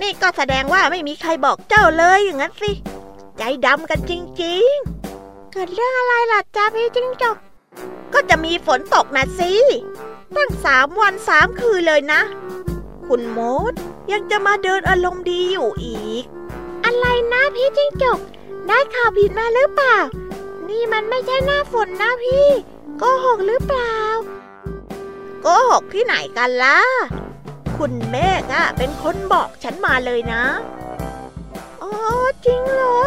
[0.00, 2.72] นี่ก็แสดงว่าไม่มีใครบอกเจ้าเลยอย่างนั้นสิ
[3.38, 4.22] ใจดำกันจริง
[5.52, 9.52] เกิดเรื่องอะไรล่ะจ๊ะพี่จิ้งจกๆก็จะมีฝนตกนะสิ
[10.36, 12.20] ตั้งสามวันสามคืนเลยนะ
[13.06, 13.72] คุณมด
[14.12, 16.24] ยังจะมาเดินอารมณ์ดีอยู่อีก
[16.84, 18.18] อะไรนะพี่จิ้งจก
[18.66, 19.96] ได้ข่าวผิดมาหรือเปล่า
[20.68, 22.46] นี่มันไม่ใช่หน้าฝนนะพี่
[22.98, 23.94] โกหกหรือเปล่า
[25.42, 26.80] โกหกที่ไหนกันล่ะ
[27.76, 30.77] คุณเมฆอะเป็นคนบอกฉันมาเลยนะอ๋อ
[32.46, 32.98] จริงเหรอ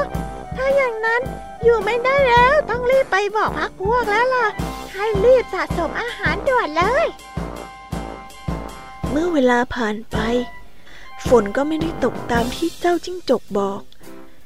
[0.55, 1.21] ถ้าอย่างนั้น
[1.63, 4.47] อยู่ไม่ได้แล้วต้องรีบไปบอกพักพวกแล้วล่ะ
[4.93, 7.07] ให้รีบสะสมอาหารด่วนเลย
[9.09, 10.17] เมื่อเวลาผ่านไป
[11.27, 13.81] ฝนก็ไม่ได้ตกตามที่เจ้าจิ้งจกบอก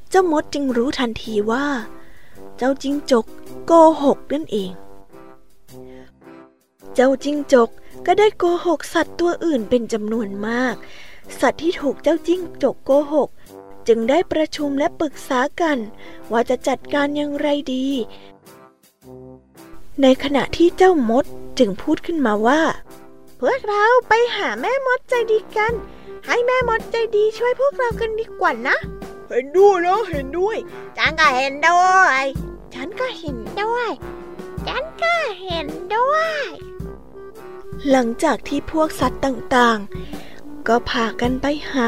[0.09, 1.65] เจ้ามดจึงรู้ทันทีว่า
[2.57, 3.25] เจ้าจิ้งจก
[3.65, 3.71] โก
[4.03, 4.71] หกนั่นเอง
[6.95, 7.69] เจ้าจิ้งจก
[8.05, 10.75] ก็ได้โกหกสัตว์ตัวอื่นเป็นจำนวนมาก
[11.39, 13.29] สัตว์ที่ถูกเจ้าจิ้งจกโกหก
[13.87, 15.77] จึงได้ประชุมและปรึกษากัน
[16.31, 17.87] ว่าจะจัดการอย่างไรดี
[20.01, 21.25] ในขณะที่เจ้ามด
[21.59, 22.61] จึงพูดขึ้นมาว่า
[23.39, 25.73] พวกเราไปหาแม่มดใจดีกัน
[26.25, 28.77] ให้แม่มดใจดีช่วยพวกเรากันดีกว่านะ
[29.29, 30.57] เห็นด้วยนะเห็นด้วย
[30.97, 31.89] จังก็เห็นด้ว
[32.23, 32.25] ย
[32.73, 33.89] ฉันก็เห็นด้วย
[34.67, 36.43] ฉันก็เห็นด้วย
[37.89, 41.87] หลังจากที่พวกสัตว์ต่างๆ ก็พากันไปหา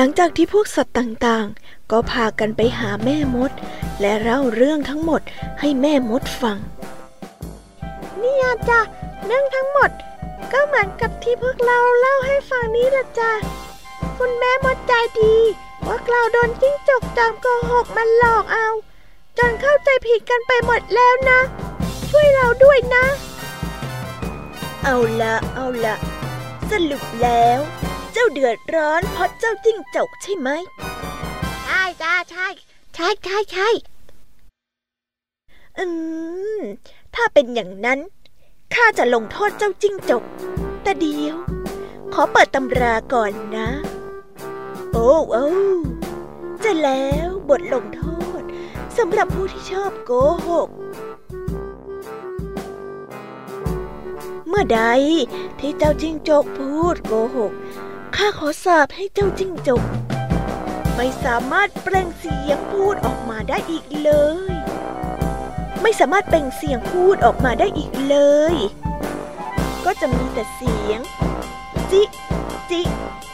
[0.00, 3.50] หลังจากที่พวกสัตว์ต่างๆ ก็พากันไปหาแม่มด
[4.00, 5.22] และเล่าเรื่องทั้งหมด
[5.60, 6.58] ให้แม่มดฟัง
[8.18, 8.80] เนี่ยจ้ะ
[9.26, 9.90] เรื่องทั้งหมด
[10.52, 13.32] ก็เหมือนกับที่พวกเราเล่าให้ฟังนี้ละจ้ะ
[14.18, 15.34] คุณแม่มดใจดี
[15.86, 18.68] พวกเราโดนจิ้งจกจอมโกหกมันหลอกเอา
[19.38, 21.40] จนเข้าใจผิดกันไปหมดแล้วนะ
[22.10, 23.04] ช่วยเราด้วยนะ
[24.84, 25.94] เอาละเอาละ
[26.70, 27.60] สรุปแล้ว
[27.97, 30.48] เจ้าเดือดร้อนเพราะเจ้าจิ้งจกใช่ไหม
[31.64, 32.46] ใช่จ้าใช่
[32.94, 33.68] ใช่ใช่ใช่
[35.78, 35.84] อื
[36.58, 36.62] ม
[37.14, 37.98] ถ้าเป็นอย่างนั้น
[38.74, 40.22] ข้าจะลงโทษเจ้าจิ้งจก
[40.82, 41.36] แต่เดียว
[42.12, 43.68] ขอเปิดตำราก่อนนะ
[44.92, 45.46] โอ้โอ้
[46.60, 48.02] เจะแล้วบทลงโท
[48.40, 48.42] ษ
[48.96, 50.12] สำหรับผู้ที่ชอบโก
[50.48, 50.68] หก
[54.48, 54.80] เมื่อใด
[55.58, 57.54] ที่เจ้าจิ้งจกพูดโกหก
[58.16, 59.82] ข้าขอสาบให้เจ้าจิ้งจก
[60.96, 64.10] ไม่สามารถเปล่งเสียงพูดออกมาได้อีกเล
[64.46, 64.48] ย
[65.82, 68.16] ไม่สามารถเปล่งเสียงพูดออกมาได้อีกเล
[68.54, 68.56] ย
[69.84, 71.00] ก็จะมีแต่เสียง
[71.90, 72.02] จิ
[72.70, 72.80] จิ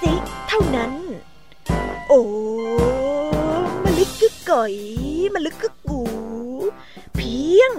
[0.03, 0.13] จิ
[0.49, 0.93] เท่านั้น
[2.09, 2.23] โอ้
[3.85, 4.75] มะลึกกึกก่อย
[5.35, 6.01] มะลึกกึกกู
[7.17, 7.73] เพียง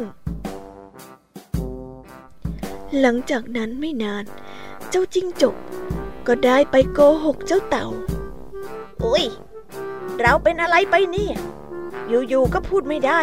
[3.00, 4.24] หลังจากนั้นไม่นาน
[4.90, 5.56] เจ้าจิ้งจก
[6.28, 7.88] ก็ได้ไปโกหกเจ้าเต่า
[9.06, 9.26] อุ้ย
[10.22, 11.36] เราเป็นอะไรไปเนี่ย
[12.08, 13.20] อยู่ๆก็พูดไม่ได้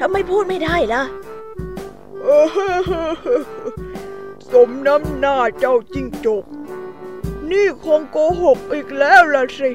[0.00, 1.02] ทำไมพูดไม่ได้ล่ะ
[2.22, 2.46] เออ
[4.52, 6.44] สมน้ำหน้าเจ้าจิ้งจก
[7.50, 9.70] นี่คงโกหกอีกแล้วล่ะสิ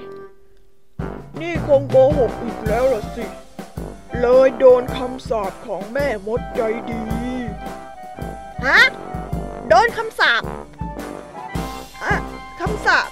[1.42, 3.26] นี่คงโกหกอีกแล้วล่ะสิ
[4.22, 7.02] เลยโดนคำสาปของแม่มดใจดี
[8.66, 8.82] ฮะ
[9.70, 10.44] โดนคำสาป
[12.04, 12.16] ฮะ
[12.60, 13.10] คำสาป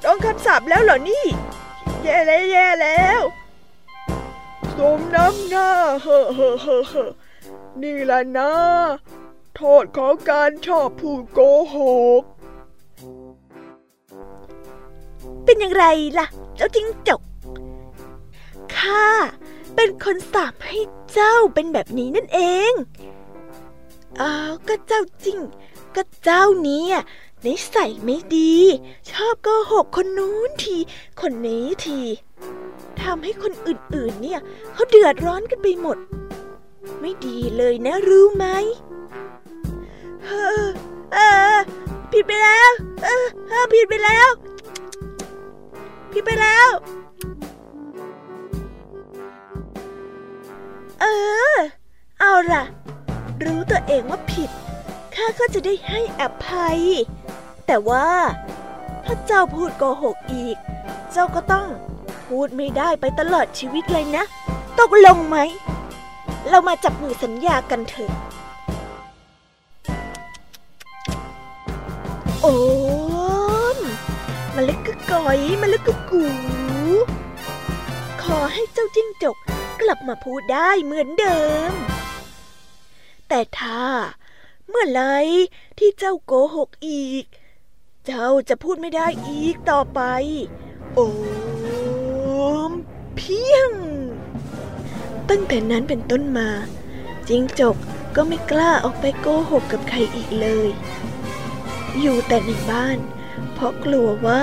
[0.00, 1.26] โดนคำสาปแล้วเหรอนี่
[2.02, 3.20] แย่แล้วแย่แล้ว
[4.76, 5.68] สมน้ำหน้า
[6.02, 7.10] เฮ้อเฮ้อเฮ้อเฮ้อ
[7.82, 8.52] นี่แหละนะ
[9.56, 11.40] โทษของการชอบพูดโก
[11.74, 11.76] ห
[12.20, 12.22] ก
[15.44, 15.84] เป็นอย่างไร
[16.18, 16.26] ล่ะ
[16.56, 17.20] เจ้าจิ้งจก
[18.76, 19.06] ข้า
[19.74, 20.78] เป็นคนสาปให้
[21.12, 22.72] เจ้าเป็นแบบนี้นั่นเอง
[24.20, 25.38] อ้าวก็เจ้าจริง
[25.96, 26.84] ก็เจ้านี้
[27.46, 28.54] นิสัยไม่ดี
[29.10, 30.76] ชอบโกหกคนนู้นที
[31.20, 32.00] คนนี้ที
[33.02, 34.40] ทำให้คนอื่นๆ เนี่ย
[34.72, 35.98] เขาเดือดร้อนกันไปหมด
[37.00, 38.46] ไม่ดีเลยนะรู้ไหม
[40.24, 40.30] เอ
[40.64, 40.66] อ
[41.12, 41.18] เอ
[41.54, 41.56] อ
[42.12, 42.70] ผิดไปแล้ว
[43.04, 44.28] เออเออผิดไปแล้ว
[46.12, 46.68] ผิดไปแล้ว
[51.00, 51.04] เอ
[51.54, 51.56] อ
[52.20, 52.62] เอาล่ะ
[53.44, 54.50] รู้ตัวเองว่าผิด
[55.14, 56.80] ข้าก็จะได้ให้อภัย
[57.66, 58.08] แต่ว่า
[59.04, 60.56] ถ้าเจ้าพูดโกหกอีก
[61.12, 61.68] เจ้าก็ต้อง
[62.26, 64.24] พูดไม่ได้ไปตลอดชีวิตเลยนะ
[64.78, 65.36] ตกลงไหม
[66.48, 68.12] เรามาจับมือสัญญากันเถอะ
[72.42, 72.56] โอ้
[73.76, 73.78] ม
[74.54, 76.24] มาเล็กกะก่อยมาเล็กกะกู
[78.22, 79.36] ขอให้เจ้าจิ้งจก
[79.80, 81.72] กลับมาพูดได้เหมือนเดิม
[83.28, 83.80] แต่ถ้า
[84.74, 85.04] เมื่อไร
[85.78, 87.24] ที่เจ้าโกหกอีก
[88.06, 90.00] เจ้าจะพูดไม่ได้อีกต่อไป
[90.94, 91.00] โอ
[92.70, 92.72] ม
[93.16, 93.70] เพียง
[95.28, 96.48] ตั้งแต่นั้นเป็นต้นมา
[97.28, 97.76] จิงจก
[98.16, 100.68] ก็ไม่กล้าออกไปโกหกกับใครอีกเลย
[102.00, 102.98] อยู่แต่ในบ้าน
[103.52, 104.42] เพราะกลัวว่า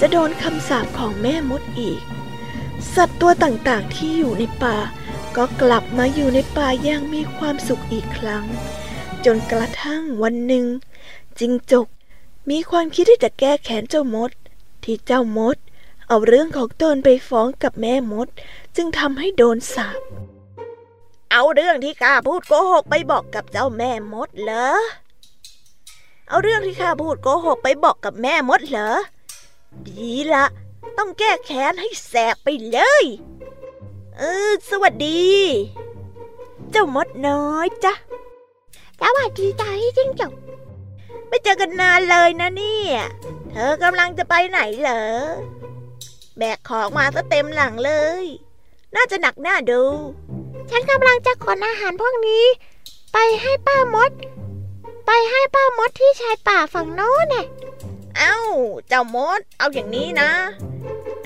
[0.00, 2.00] จะโดนคำสาปของแม่มดอีก
[2.94, 4.78] สัตว์ตัวต่างๆที่อยู่ในป่า
[5.36, 8.44] ก็กลับมาอยู่ในป่าอย่างมีความสุขอีกครั้ง
[9.24, 10.66] จนกระทั่งวันหนึ่ง
[11.38, 11.86] จิงจก
[12.50, 14.30] มีความคิดที่จะแก้แค้นเจ้ามด
[14.84, 15.56] ที่เจ้ามด
[16.08, 18.28] เอาเรื่องของตนไปฟ้องกับแม่มด
[18.76, 20.00] จึงทำให้โดนสาป
[21.32, 24.68] เอาเรื่องที่ข้าพูดโกหกไปบอกกับเจ้าแม่มดเหรอ
[26.28, 28.90] เอาเรื่องที่ข้าพูดโกหกไปบอกกับแม่มดเหรอ
[29.88, 30.44] ดีละ
[30.98, 33.04] ต้องแก้แค้นให้แสบไปเลย
[34.16, 35.28] เออ สวัสดี
[36.70, 37.92] เจ้ามดน้อยจ้ะ
[39.00, 40.32] สวัสดีจ้าพี่จิ้งจก
[41.28, 42.96] ไม่เจอกันนานเลยนะเนี่ย
[43.50, 45.04] เธอกำลังจะไปไหนเหรอ
[46.38, 48.24] แบกของมาซะเต็มหลังเลย
[48.94, 49.82] น่าจะหนักหน้าดู
[50.70, 52.44] ฉันกำลังจะขนอาหารพวกนี้
[53.12, 54.10] ไปให้ป้ามด
[55.06, 57.46] ไปให้ป้ามดที่ชายป่าฝั่งโน้นน่ะ
[58.18, 58.36] เอ้า
[58.88, 60.30] เจ้ามด เอาอย่างนี้นะ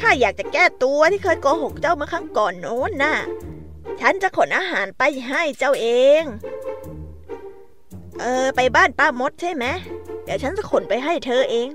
[0.01, 3.17] ถ้าอยากจะแก้ตัวที่เคยโกหกเจ้าเมื่อครั้งก่อนโน้นน่ะ
[4.01, 5.89] ฉันจะขนอาหารไปให้เจ้าเอ
[6.23, 6.23] ง
[8.21, 9.65] เออ ไปบ้านป้ามดใช่ไหม
[10.25, 11.69] เดี๋ยวฉันจะขนไปให้เธอเอง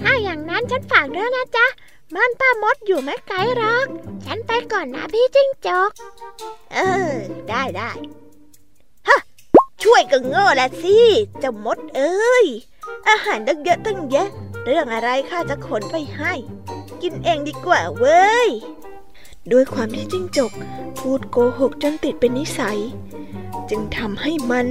[0.00, 1.66] ถ้าอย่างนั้นฉันฝากด้วยนะจ๊ะ
[2.14, 3.86] บ้านป้ามดอยู่ไม่ไกลหรอก
[4.26, 5.90] ฉันไปก่อนนะพี่จิ้งจอก
[6.74, 7.12] เออ
[7.48, 7.90] ได้ได้
[9.08, 9.18] ฮะ
[9.82, 10.98] ช่วยกันโง่ละสิ
[11.40, 12.46] เจ้ามดเอ้ย
[13.08, 14.28] อาหารตั้งเยอะตั้งเยอะ
[14.64, 16.32] เรื่องอะไรข้าจะขนไปให้
[17.02, 18.48] กินเองดีกว่าเว้ย
[19.52, 20.52] ด้วยความที่จิ้งจก
[20.98, 22.80] พูดโกหกจนติดเป็นนิสัย
[23.70, 24.66] จึงทำให้มัน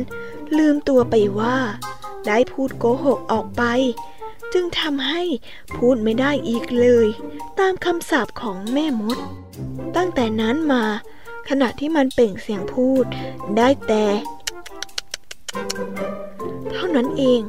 [0.58, 1.58] ลืมตัวไปว่า
[2.28, 3.64] ได้พูดโกหกออกไป
[4.54, 5.22] จึงทำให้
[5.76, 7.08] พูดไม่ได้อีกเลย
[7.60, 9.18] ตามคำสาปของแม่มด
[9.96, 10.84] ตั้งแต่นั้นมา
[11.50, 13.06] ขณะที่มันเปล่งเสียงพูด
[13.58, 14.06] ได้แต่
[16.74, 17.42] เท่านั้นเอง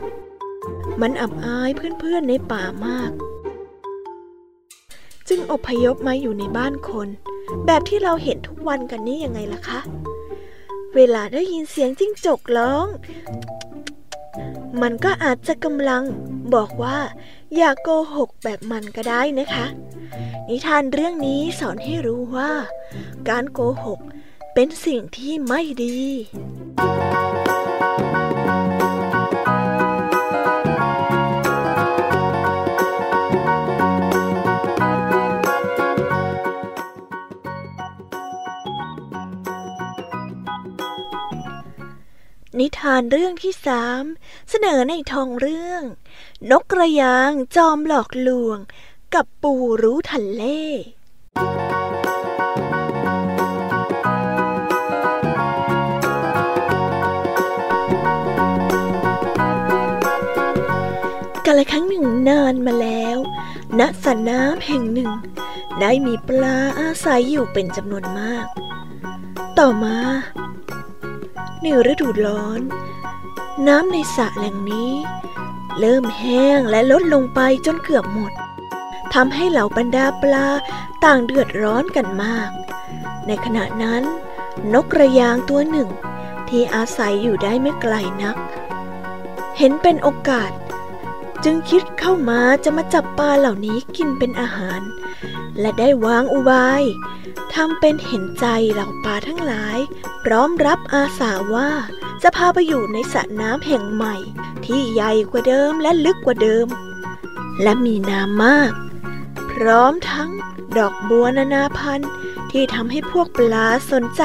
[1.01, 3.11] มันอับอายเพื่อนๆในป่ามาก
[5.29, 7.09] จึงอพยพมาอยู่ในบ้านคน
[7.67, 9.81] แบบที่เราเห็นทุกวันกันนี่ยังไงล่ะคะ
[10.95, 12.87] เวลาได้ยินเสียงจิ้งจกร้อง
[14.83, 16.03] มันก็อาจจะกำลัง
[16.55, 16.99] บอกว่า
[17.57, 19.67] อย่าโกหกแบบมันก็ได้นะคะ
[20.49, 22.51] นิทานเรื่องนี้สอนให้รู้ว่า
[23.29, 24.01] การโกหก
[24.55, 25.99] เป็นสิ่งที่ไม่ดี
[42.61, 44.03] นิทานเรื่องที่สาม
[44.51, 45.83] เสนอในทองเรื่อง
[46.51, 48.59] นกกระยางจอมหลอกลวง
[49.15, 50.65] กับปู่รู้ทันเล่
[61.47, 63.19] กาลครั้งหนึ่งนานมาแล้ว
[63.79, 65.11] ณสระน้ำแห่งหนึ่ง
[65.81, 68.47] ได้มีปลาอาศัยอยู่เป็นจำนวนมาก
[69.59, 69.99] ต่อมา
[71.65, 72.61] ในฤดูร้อน
[73.69, 74.93] น้ำในสระแหล่งนี้
[75.79, 78.33] เริ่มแห้งและลดลงไปจนเกือบหมด
[79.15, 80.49] ทำให้เหล่าบรรดาปลา
[81.05, 82.51] ต่างเดือดร้อนกันมาก
[83.27, 84.03] ในขณะนั้น
[84.75, 85.89] นกกระยางตัวหนึ่ง
[86.49, 88.37] ที่อาศัยอยู่ได้ไม่ไกลนัก
[89.59, 90.51] เห็นเป็นโอกาส
[91.45, 94.81] จึงคิดเข้ามาจะมาจับปลาเหล่านี้กินเป็นอาหาร
[95.61, 96.83] และได้วางอุบาย
[97.55, 99.79] ทำเป็นเห็นใจเหล่าปลาทั้งหลาย
[100.25, 101.71] พร้อมรับอาสาว่า
[102.23, 104.17] จะพาไปอยู่ในสระน้ำแห่งใหม่
[104.65, 106.67] ที่ใหญ่กว่าเดิมและลึกกว่าเดิม
[107.63, 108.73] และมีน้ำมาก
[109.53, 110.31] พร้อมทั้ง
[110.77, 112.11] ดอกบัวนานาพันธุ์
[112.51, 114.25] ที่ทำให้พวกปลาสนใจ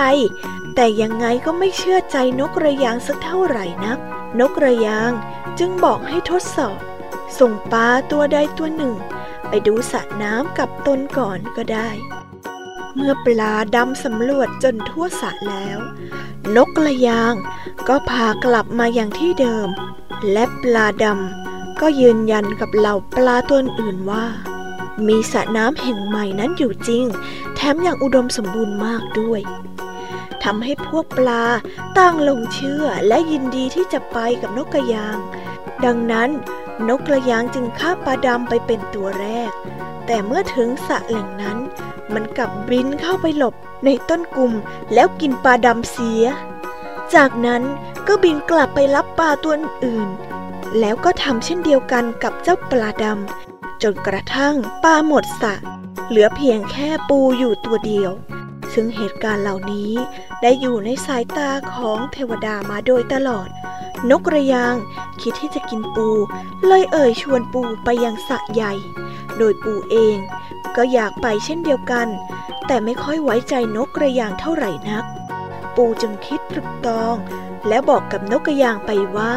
[0.75, 3.99] แต่ยังไงก็ไม่เชื่อใจนกกระยางสักเท่าไหร่นัก
[4.39, 5.11] นกกระยาง
[5.59, 6.77] จึงบอกให้ทดสอบ
[7.39, 8.95] ส่งปลาตัวใดตัวหนึ่ง
[9.49, 11.89] ไปดูสระน้ำกับตนก่อนก็ได้
[12.95, 15.79] เมื่อปลาดำสำรวจจนทั่วสระแล้ว
[16.55, 17.33] นกกระยาง
[17.87, 19.67] ก็พากลับมาอย่างที่เดิม
[20.31, 24.25] และปลาดำก็ยืนยันกับเหล่าปลาตัวอื่นว่า
[25.07, 27.05] มีสระน้ำแห่งใหม่นั้นอยู่จริง
[27.55, 29.41] แถมยังอุดมสมบูรณ์มากด้วย
[30.43, 31.43] ทำให้พวกปลา
[31.97, 35.17] ตั้งลงเชื่อและยินดีที่จะไปกับนกกระยาง
[35.85, 36.29] ดังนั้น
[36.87, 39.51] นกกระยางจึงฆ่าปลาดำไปเป็นตัวแรก
[40.05, 41.57] แต่เมื่อถึงสระแหล่งนั้น
[42.13, 43.55] มันกลับบินเข้าไปหลบ
[43.85, 44.53] ในต้นกลุ่ม
[44.93, 46.23] แล้วกินปลาดำเสีย
[47.15, 47.63] จากนั้น
[48.07, 49.53] ก็บินกลับไปรับปลาตัว
[49.85, 50.09] อื่น
[50.79, 55.55] แล้วก็ทำเช่นเดียวกันกับเจ้าปลาดำจนกระทั่งปลาหมดสระ
[56.07, 58.11] เหลือเพียงแค่ปูอยู่ตัวเดียว
[58.73, 59.91] ซึ่งเหตุการณ์เหล่านี้
[60.41, 63.47] ได้อยู่ในสายตาของเทวดามาโดยตลอด
[64.09, 64.75] นกกระยาง
[65.21, 66.09] คิดที่จะกินปู
[66.67, 68.73] เลยเอ่ยชวนปูไปยังสระใหญ่
[69.37, 70.17] โดยปูเอง
[70.75, 72.07] ก็อยากไปเช่นเดียวกัน
[72.67, 75.05] แต่ไม่ค่อยไว้ใจนกกระยางเท่าไหร่นัก
[75.75, 77.15] ปูจึงคิดตรึกตรอง
[77.67, 79.33] และบอกกับนกกระยางไปว่า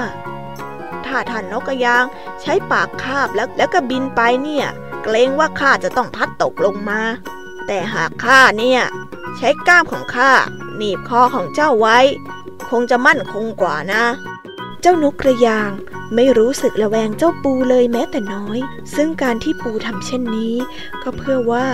[1.07, 2.05] ถ้าท่านนกกระยาง
[2.41, 4.67] ใช้ปากคาบแล้วแล้วก็บินไปเนี่ย
[5.03, 7.01] เกรงว่าข้าจะต้องพัดตกลงมา
[7.67, 8.83] แต่หากข้าเนี่ย
[9.37, 10.33] ใช้ก้ามของข้า
[10.77, 11.99] หนีบคอของเจ้าไว้
[12.71, 14.05] คงจะมั่นคงกว่านะ
[14.81, 15.71] เจ้านกกระยาง
[16.15, 18.59] ไม่รู้สึกระแวงเจ้าปูเลยแม้แต่น้อย
[18.95, 20.55] ซึ่งการที่ปูทำเช่นนี้
[21.03, 21.67] ก็เพื่อว่า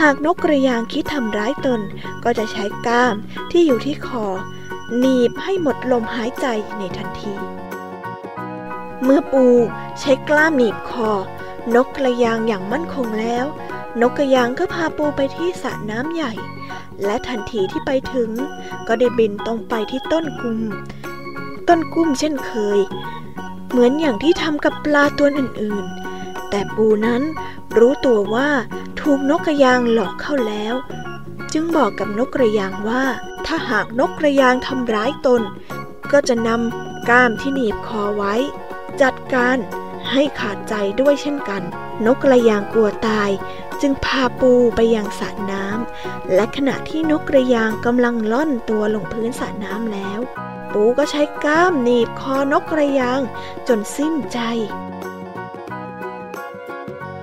[0.00, 1.80] หากนกกระยางคิดทำร้ายตน
[2.24, 3.14] ก็จะใช้ก้าม
[3.50, 4.26] ที่อยู่ที่คอ
[4.98, 6.46] หนีบให้หมดลมหายใจ
[6.78, 7.34] ในทันที
[9.02, 9.44] เมื่อปู
[10.00, 11.10] ใช้กล้ามหนีบคอ
[11.74, 13.46] นกกระยางอย่างมั่นคงแล้ว
[14.00, 16.32] นกกระยางก็พาปูไปที่สระน้ำใหญ่
[17.04, 18.30] และทันทีที่ไปถึง
[18.86, 20.60] ก็ได้บินตรงไปที่ต้นกุม
[21.68, 22.80] ต้นกุ้มเช่นเคย
[23.70, 27.22] เหมือนอย่างที่ทำกับปลาตัวอื่นๆ แต่ปูนั้น
[27.78, 28.50] รู้ตัวว่า
[29.00, 30.74] ถูกนกกระยางหลอกเข้าแล้ว
[31.52, 33.04] จึงบอกกับนกกระยางว่า
[33.46, 35.42] ถ้าหากนกกระยางทำร้ายตน
[36.12, 38.34] ก็จะนำก้ามที่หนีบคอไว้
[39.02, 39.58] จัดการ
[40.10, 41.62] ให้ขาดใจด้วยเช่นกัน
[42.06, 43.30] นกกระยางกลัวตาย
[43.80, 50.20] จึงพาปูไปยังสระน้ำและขณะที่นกกระยางกำลังล่อนตัวลงพื้นสระน้ำแล้ว
[50.72, 53.20] ปูก็ใช้ก้ามหนีบคอนกกระยาง
[53.68, 54.38] จนสิ้นใจ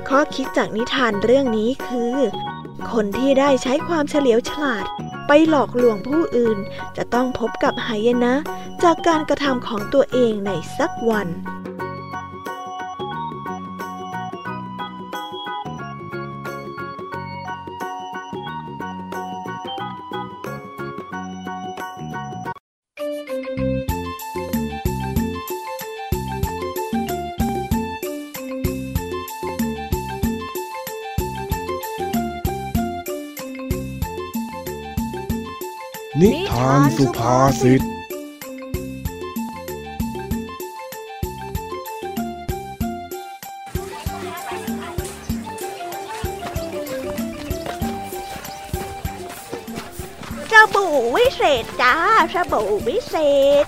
[0.08, 2.16] ข้อคิดจากนิทานเรื่องนี้คือ
[2.92, 4.86] คนที่ได้ใช้ความเฉลียวฉลาด
[5.28, 6.58] ไปหลอกลวงผู้อื่น
[6.98, 8.34] จะต้องพบกับหายนะ
[8.84, 11.28] จากการกระทำของตัวเองในสักวัน
[23.28, 37.82] นิทานสุภาษิต
[51.16, 51.96] วิเศษจ้า
[52.34, 53.16] สบู่วิเศ
[53.64, 53.66] ษ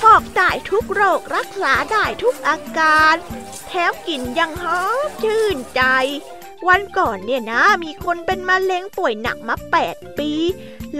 [0.00, 3.16] ฟอกได้ทุกโรครักษาได้ทุกอาการ
[3.66, 5.82] แถมกลิ่นยังหอมชื่นใจ
[6.68, 10.32] วันก่อนเนี่ยนะมีคนเป็นมะเร็งป่วยหนักมาแปดปี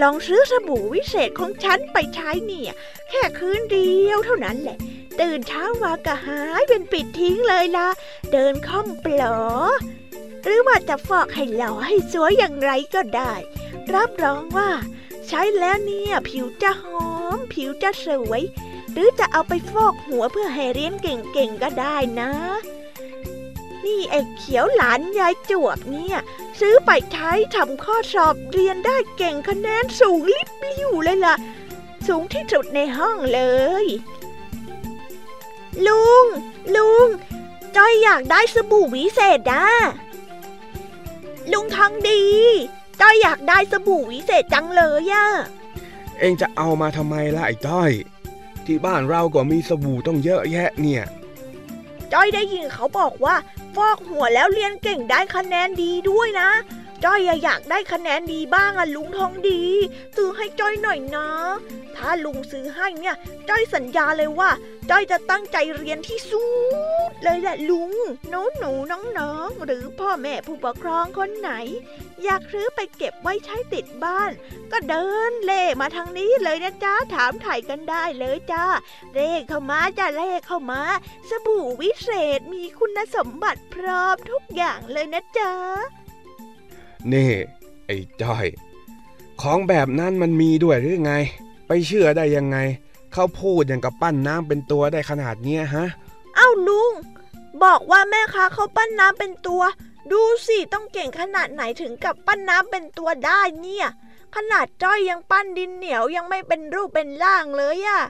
[0.01, 2.71] ลองซื้อสบู่วิเศษของฉันไปใช้เนี่ย
[3.09, 4.77] แค่คืนเดียวเท่านั้นแหละ
[5.19, 7.87] ตื่นเช้ามาก็หายเป็นปิดทิ้งเลยล่ะ
[8.31, 9.37] เดินคล่องเปลอ
[10.43, 13.33] หรือว่าจะฟอกให้หล่อให้สวยอย่างไรก็ได้
[13.93, 14.69] รับรองว่า
[15.27, 18.41] ใช้แล้วเนี่ย ผิวจะหอม ผิวจะสวย
[18.91, 22.31] หรือจะเอาไปฟอกหัวเพื่อให้เรียนเก่งๆก็ได้นะ
[23.85, 26.17] นี่ไอ้เขียวหลานยายจวบเนี่ย
[26.59, 31.35] ซื้อไปใช้ทำข้อสอบเรียนได้เก่งคะแนนสูงลิบลิ่วเลยล่ะ
[32.07, 33.41] สูงที่สุดในห้องเล
[33.83, 33.85] ย
[35.87, 36.25] ลุง
[36.75, 37.07] ลุง
[37.75, 39.65] จอยอยากได้สบู่วิเศษนะ
[41.51, 42.23] ลุงทองดี
[43.01, 45.27] จ้อยอยากได้สบู่วิเศษจังเลยอะ
[46.19, 47.91] เองจะเอามาทำไมล่ะไอ้ต้อย
[48.65, 51.03] ที่บ้านเราก็มีสบู่ต้องเยอะแยะเนี่ย
[52.13, 53.35] จ้อยได้ยินเขาบอกว่า
[53.75, 56.49] ฟอกหัวแล้วเรียนเก่งได้คะแนนดีด้วยนะ
[57.05, 59.61] จ้อยอยากได้คะแนนดีบ้างอะลุงทองดี
[60.15, 61.27] ซื้อให้จ้อยหน่อยนะ
[61.95, 63.15] ถ้าลุงซื้อให้เนี่ย
[63.49, 64.49] จ้อยสัญญาเลยว่า
[64.89, 66.43] จ้อยจะตั้งใจเรียนที่สุ
[67.09, 67.91] ดเลยแหละลุง
[68.29, 71.51] หนูหนูน้องน้องหรือพ่อแม่ผู้ปกครองคนไหน
[72.23, 74.31] อยากซื้อไปเก็บไว้ใช้ติดบ้าน
[74.71, 78.65] ก็เดินเล่มาทางนี้เลยนะจ้าถามถ่ายกันได้เลยจ้า
[79.15, 80.81] เลขเข้ามาจ้าเลขเข้ามา
[81.29, 85.53] สบู่วิเศษมีคุณสมบัติพร้อมทุกอย่างเลยนะจ๊ะ
[87.13, 87.31] นี่
[87.85, 88.45] ไอ้จ้อย
[89.41, 91.13] ของแบบนั้นมันมีด้วยหรือไง
[91.67, 92.57] ไปเชื่อได้ยังไง
[93.13, 95.85] เขาพูดอย่างกับปั้นน้ำเป็นตัวได้ขนาดเนี้ยฮะ
[96.35, 96.93] เอ้าลุง
[97.63, 99.63] บอกว่าแม่ค้าเขาปั้นน้ำเป็นตัว
[100.11, 103.87] ดูสิต้องเก่งขนาดไหนถึงกับปั้นน้ำเป็นตัวได้เนี่ย
[104.35, 108.01] ขนาดจ้อยยังปั้นดินเหนียวยังไม่เป็นรูปเป็นร่างเลยอะ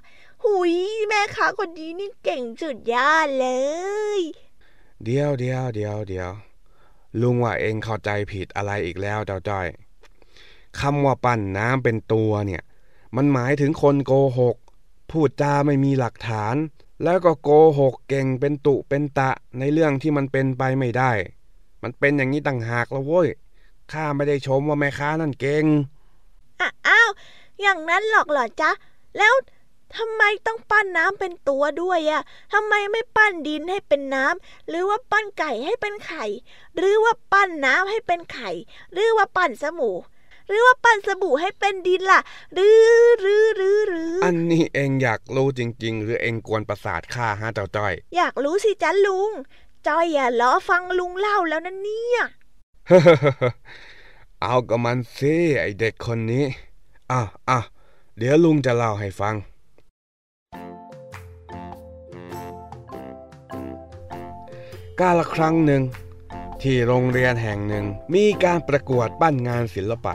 [0.43, 0.73] หุย
[1.07, 3.47] แม่ค้าคนนี้นี่เก่งสุดยอดเล
[4.17, 4.19] ย
[5.03, 6.31] เดียวเดียวเดียวเดียว
[7.21, 9.67] ลุงว่าเองเข้าใจผิดอะไรอีกแล้วเจ้าจ้อย
[10.79, 12.61] คำว่าปั้นน้ำเป็นตัวเนี่ย
[13.15, 14.55] มันหมายถึงคนโกหก
[15.11, 16.55] พูดจาไม่มีหลักฐาน
[17.03, 17.49] แล้วก็โก
[17.79, 21.11] หกเก่งเป็นตุเป็นตะในเรื่องที่มันเป็นไปไม่ได้
[21.83, 23.27] มันเป็นอย่างนี้ต่างหากแล้วเว้ย
[23.91, 25.65] ข้าไม่ได้ชมว่าแม่ค้านั่นเก่ง
[26.87, 27.09] อ้าว
[27.61, 28.71] อย่างนั้นหรอกเหรอจ๊ะ
[29.17, 29.33] แล้ว
[29.95, 32.21] ทำไมต้องปั้นน้ำเป็นตัวด้วยอะ
[32.53, 36.25] ทำไมไม่ปั้นดินให้เป็นน้ำ หรือว่าปั้นไก่ให้เป็นไข่
[36.77, 38.51] หรือว่าปั้นน้ำให้เป็นไข่
[38.93, 39.97] หรือว่าปั้นสบู่
[40.47, 42.21] หรือว่าปั้นสบู่ให้เป็นดินล่ะ
[42.53, 42.69] หรื
[43.01, 49.31] อหรือหรือหรืออันนี้เองอยากรู้จริง ๆ หรือเองกวนประสาทข้าฮะเจ้าจ้อย อยากรู้สิจ๊ะลุง
[49.87, 52.21] จอยอย่าล้อฟังลุงเล่าแล้วนะเนี่ย
[54.41, 56.45] เอากับมันสิไอเด็กคนนี้
[57.11, 57.59] อะอะ
[58.17, 59.35] เดี๋ยวลุงจะเล่าให้ฟัง
[65.01, 65.83] กาละครั้งหนึ่ง
[66.61, 70.13] ที่โรงเรียนแห่งหนึ่งมีการประกวดปั้นงานศิลปะ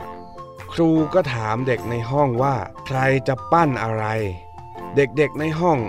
[0.71, 2.55] ครูก็ถามเด็กในห้องว่า
[2.85, 4.05] ใครจะปั้นอะไร
[4.95, 5.79] เด็กๆในห้อง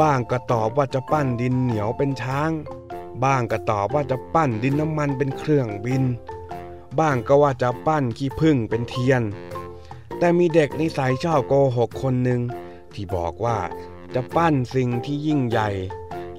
[0.00, 2.50] บ้างก็ตอบว่าจะปั้นดินเหนียวเป็นช้าง
[3.24, 6.04] บ้างก็ตอบว่าจะปั้นดินน้ำมันเป็นเครื่องบิน
[6.98, 9.22] บ้างก็ว่าจะปั้นขี้ผึ้งเป็นเทียน
[10.18, 12.40] แต่มีเด็กนิสัยชอบโกหกคนหนึ่ง
[12.94, 13.58] ที่บอกว่า
[14.14, 15.70] จะปั้นสิ่งที่ยิ่งใหญ่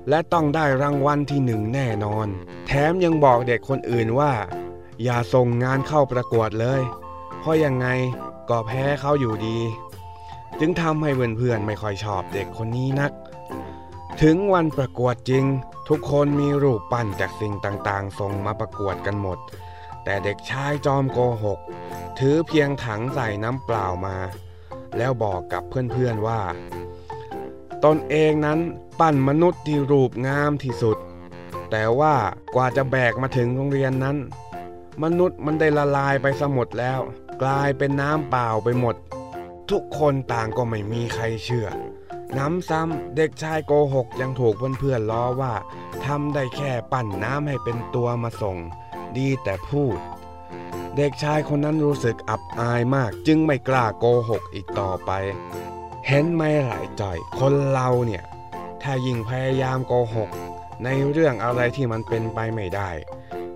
[0.10, 2.28] และต้องได้รางวัลที่หนึ่งแน่นอน
[2.68, 4.34] แถมยังบอกเด็กคนอื่นว่า
[5.04, 6.82] อย่าส่งงานเข้าประกวดเลย
[7.40, 7.88] เพราะยังไง
[8.50, 9.60] ก็แพ้เขาอยู่ดี
[10.60, 13.12] จึงทำให้เพื่อนๆไม่ค่อยชอบเด็กคนนี้นัก
[14.22, 15.46] ถึงวันประกวดจริง
[15.90, 19.38] ทุกคนมีรูปปั้นจากสิ่งต่างๆส่งมาประกวดกันหมด
[20.04, 21.60] แต่เด็กชายจอมโกหก
[22.20, 24.18] ถือเพียงถังใส่น้ำเปล่ามา
[24.98, 26.42] แล้วบอกกับเพื่อนๆว่า
[27.86, 28.60] ตนเองนั้น
[29.00, 30.98] ปั้นมนุษย์ที่รูปงามที่สุด
[31.72, 32.16] แต่ว่า
[32.56, 34.18] กว่าจะแบกมาถึงโรงเรียนนั้น
[35.04, 37.00] มนุษย์มันได้ละลายไปสมดแล้ว
[37.42, 38.96] กลายเป็นน้ำเปล่าไปหมด
[39.70, 41.68] ทุกคนต่างก็ไม่มีใครเชื่อ
[42.38, 45.54] น้ำซ้ำเด็กชายโกหกยังถูกเพื่อนๆล้อว่า
[46.06, 48.58] ทำได้แค่ปั่นน้ำให้เป็นตัวมาส่ง
[49.18, 49.98] ดีแต่พูด
[50.96, 55.12] เด็กชายคนนั้นรู้สึกอับอายมากจึงไม่กล้าโกหกอีกต่อไป
[56.08, 58.24] เห็นไหมหลายจ่อย คนเราเนี่ย
[58.84, 60.30] ถ้ายิ่งพยายามโกหก
[60.84, 62.90] ในเรื่องอะไรที่มันเป็นไปไม่ได้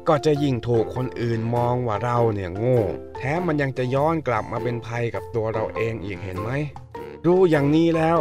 [0.07, 2.81] ก็จะยิ่งถูกคนอื่นมองว่าเราเนี่ยโง่
[3.17, 6.51] แถมมันยังจะย้อนกลับมาเป็นภัยกับตัวเราเองอีกเห็นไหม
[7.25, 8.17] รู้อย่างนี้แล้ว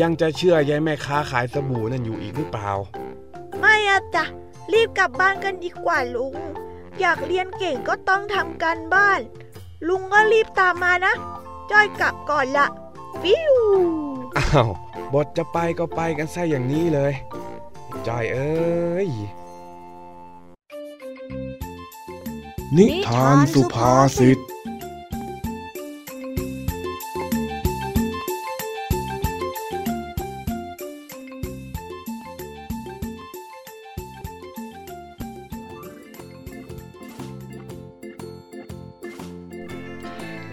[0.00, 2.70] ยังจะเชื่อยายแม่ค้าขายสบู่นั่นอยู่อีกหรือเปล่า
[3.58, 4.24] ไม่อะจ้ะ
[4.72, 6.34] รีบกลับบ้านกันดีกว่าลุง
[7.00, 9.20] อยากเรียนเก่งก็ต้องทำการบ้าน
[9.88, 11.14] ลุงก็รีบตามมานะ
[11.70, 12.66] จ้อยกลับก่อนละ
[13.20, 13.54] ฟิว
[14.38, 14.70] อ้าว
[15.12, 17.12] บทจะไปก็ไปกันซะอย่างนี้เลย
[18.06, 19.08] จอยเอ้ย
[22.76, 24.38] นิทานสุภาษิต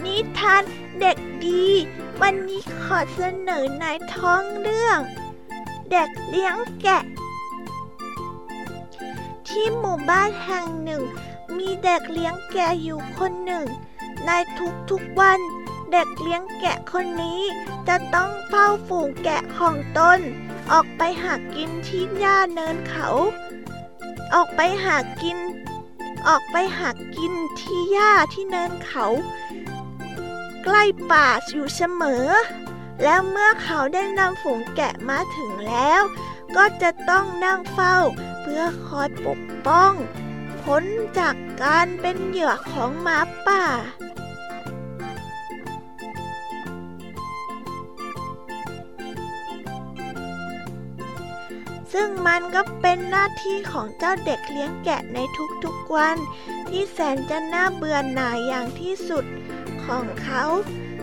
[0.04, 0.64] นิทาน
[1.00, 1.66] เด็กดี
[2.22, 5.00] วันนี้ขอเสนอในท้องเรื่อง
[5.92, 7.04] เด็กเลี้ยงแกะ
[9.48, 11.04] ที่หมู่บ้านแห่งหนึ่ง
[11.58, 13.66] มีเด็กเลี้ยงแกะอยู่คนหนึ่ง
[14.26, 14.32] ใน
[14.90, 15.40] ทุกๆวัน
[15.92, 17.42] เด็กเลี้ยงแกะคนนี้
[17.88, 20.20] จะต้องเฝ้าฝูงแกะของตน
[20.72, 23.08] ออกไปหากินที่หญ้าเนินเขา
[24.34, 25.38] ออกไปหากิน
[26.28, 29.06] ออกไปหากินที่หญ้าที่เนินเขา
[30.70, 32.28] ใกล้ป่าอยู่เสมอ
[33.04, 36.02] แล้วเมื่อเขาได้นำฝูงแกะมาถึงแล้ว
[36.56, 37.98] ก็จะต้องนั่งเฝ้า
[38.42, 39.94] เพื่อคอยปกป้อง
[40.62, 40.84] พ้น
[41.20, 43.64] จากการเป็นเหยื่อของหมาป่า
[51.94, 55.18] ซึ่งมันก็เป็นหน้าที่ของเจ้าเด็กเลี้ยงแกะใน
[55.64, 56.18] ทุกๆวัน
[56.70, 59.26] ที่แสนจะน่าเบื่อหน่ายอย่างที่สุด
[59.88, 60.44] ของเขา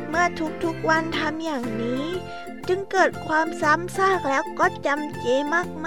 [0.08, 0.26] เมื่อ
[0.64, 2.06] ทุกๆวันทำอย่างนี้
[2.68, 5.26] จึงเกิดความซ้ำซากแล้วก็จำเจ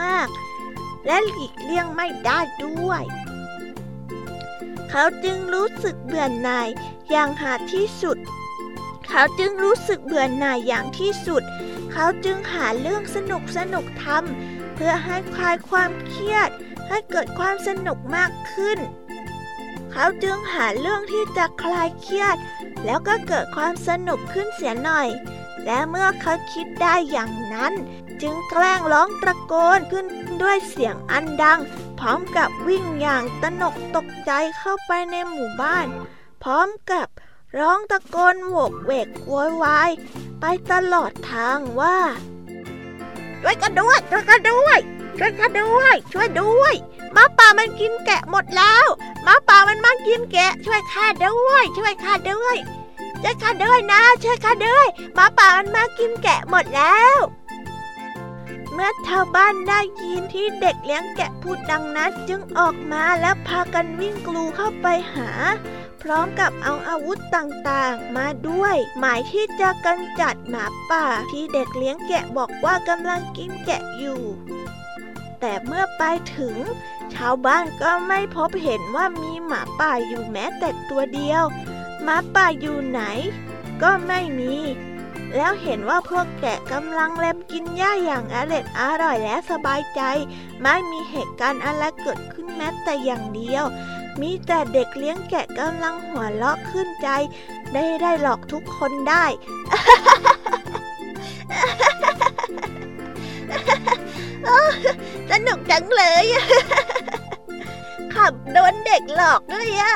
[0.01, 3.03] มากๆ และหลีกเลี่ยงไม่ได้ด้วย
[4.89, 6.67] เขาจึงรู้สึกเบื่อหน่าย
[7.09, 8.17] อย่างหาที่สุด
[9.07, 11.43] เขาจึงรู้สึกเบื่อหน่ายอย่างที่สุด
[11.91, 16.49] เขาจึงหาเรื่องสนุกสนุกทำเพื่อให้คลายความเครียด
[16.87, 18.79] ให้เกิดความสนุกมากขึ้น
[19.99, 22.37] เขาจึงหาเรื่องที่จะคลายเครียด
[22.85, 25.07] แล้วก็เกิดความสนุกขึ้นเสียหน่อย
[25.65, 27.73] และเมื่อเขาคิดได้อย่างนั้น
[28.21, 30.05] จึงแกล้งร้องตะโกนขึ้น
[30.41, 31.59] ด้วยเสียงอันดัง
[31.99, 35.87] พร้อมกับวิ่งอย่างตนกตกใจเข้าไปในหมู่บ้าน
[36.43, 37.07] พร้อมกับ
[37.59, 39.91] ร้องตะโกนโวกเวกโวยวาย
[40.39, 41.97] ไปตลอดทางว่า
[43.41, 44.77] ช่วยกันด้วยช่วยกันด้วย
[45.19, 48.87] ช่วยกันด้วยช่วยด้วยห มาป่ามันกินแกะหมดแล้ว
[49.23, 52.57] หมาป่ามันมากินแกะ ช่วยข้าด้วย ช่วยข้าด้วย
[53.21, 57.17] ช่วยข้าด้วยนะ ช่วยข้าด้วยหมาป่ามันมากินแกะหมดแล้ว
[58.73, 65.29] เมื่อชาวบ้านได้ยินที่เด็กเลี้ยงแกะพูดดังนั้นจึงออกมาแล้วพากันวิ่งกลูเข้าไปหา
[66.01, 74.21] พร้อมกับเอาอาวุธต่างๆ มาด้วย หมายที่จะกำจัดหมาป่าที่เด็กเลี้ยงแกะบอกว่ากำลังกินแกะอยู่
[75.39, 76.03] แต่เมื่อไป
[76.35, 76.55] ถึง
[77.15, 81.43] ชาวบ้านก็ไม่พบเห็นว่ามีหมาป่าอยู่แม้แต่ตัวเดียว
[82.03, 83.01] หมาป่าอยู่ไหน
[83.81, 84.55] ก็ไม่มี
[85.35, 90.01] แล้วเห็นว่าพวกแกะกำลังเล็มกินหญ้าอย่างอร่อยอร่อยและสบายใจ
[90.61, 93.63] ไม่มีเหตุการณ์อะไรเกิดขึ้นแม้แต่อย่างเดียว
[94.21, 97.09] มีแต่เด็กเลี้ยงแกะกำลังหัวเราะขึ้นใจ
[97.73, 99.25] ได้ได้หลอกทุกคนได้
[105.29, 106.25] สนุกจังเลย
[108.13, 109.95] ขับโดนเด็กหลอกด้วยอะ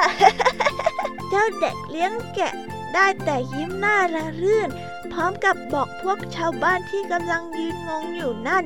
[1.29, 2.53] เจ้าเด็กเลี้ยงแกะ
[2.93, 4.69] ได้แต่ยิ้มหน้าละรื่น
[5.11, 8.63] พร้อมกับบอกพวกชาวบ้านที่กำลังยืนงงอยู่นั่น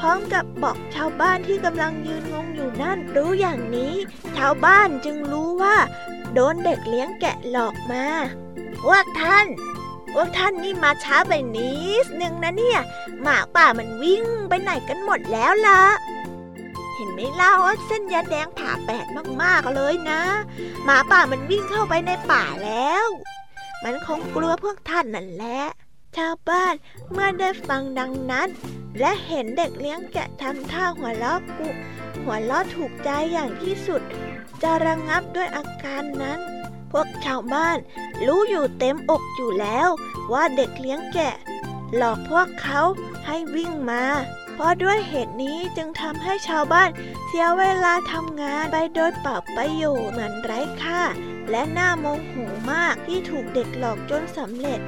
[0.00, 3.92] พร้อมกับบอกชาวบ้านที่กำลังยืนงงอยู่นั่น รู้อย่างนี้
[4.36, 5.76] ชาวบ้านจึงรู้ว่า
[6.34, 8.06] โดนเด็กเลี้ยงแกะหลอกมา
[8.82, 9.46] พวกท่าน
[10.18, 11.72] พวกท่านนี่มาช้าไปนิ
[12.04, 12.80] ดนึงนะเนี่ย
[13.22, 15.82] หมาป่ามันวิ่งไปไหนกันหมดแล้วล่ะ
[16.94, 19.06] เห็นไหมเล่าว่าเส้นยาแดงผ่าแปด
[19.42, 20.22] มากๆเลยนะ
[20.84, 23.06] หมาป่ามันวิ่งเข้าไปในป่าแล้ว
[23.84, 25.60] มันคงกลัวพวกท่านนั่นแหละ
[26.16, 26.74] ชาวบ้าน
[27.12, 28.48] เมื่อได้ฟังดังนั้น
[29.00, 31.68] และเห็นเด็กเลี้ยงแกะทำท่าหัวเราะกุ
[32.22, 34.02] หัวเราะถูกใจอย่างที่สุด
[34.62, 36.40] จะระงงับด้วยอาการนั้น
[36.92, 37.78] พวกชาวบ้าน
[38.26, 39.88] รู้อยู่เต็มอกอยู่แล้ว
[40.32, 41.34] ว่าเด็กเลี้ยงแกะ
[41.96, 42.80] หลอกพวกเขา
[43.26, 44.04] ให้วิ่งมา
[44.54, 46.88] เพราะด้วยเหตุนี้จึงทำให้ชาวบ้าน
[47.26, 51.02] เสียเวลาทำงานไปโดยเปล่าประโยชน์เหมือนไร้ค่า
[51.50, 52.32] และน่าโมโห
[52.70, 54.80] มากที่ถูกเด็กหลอกจนสำเร็จ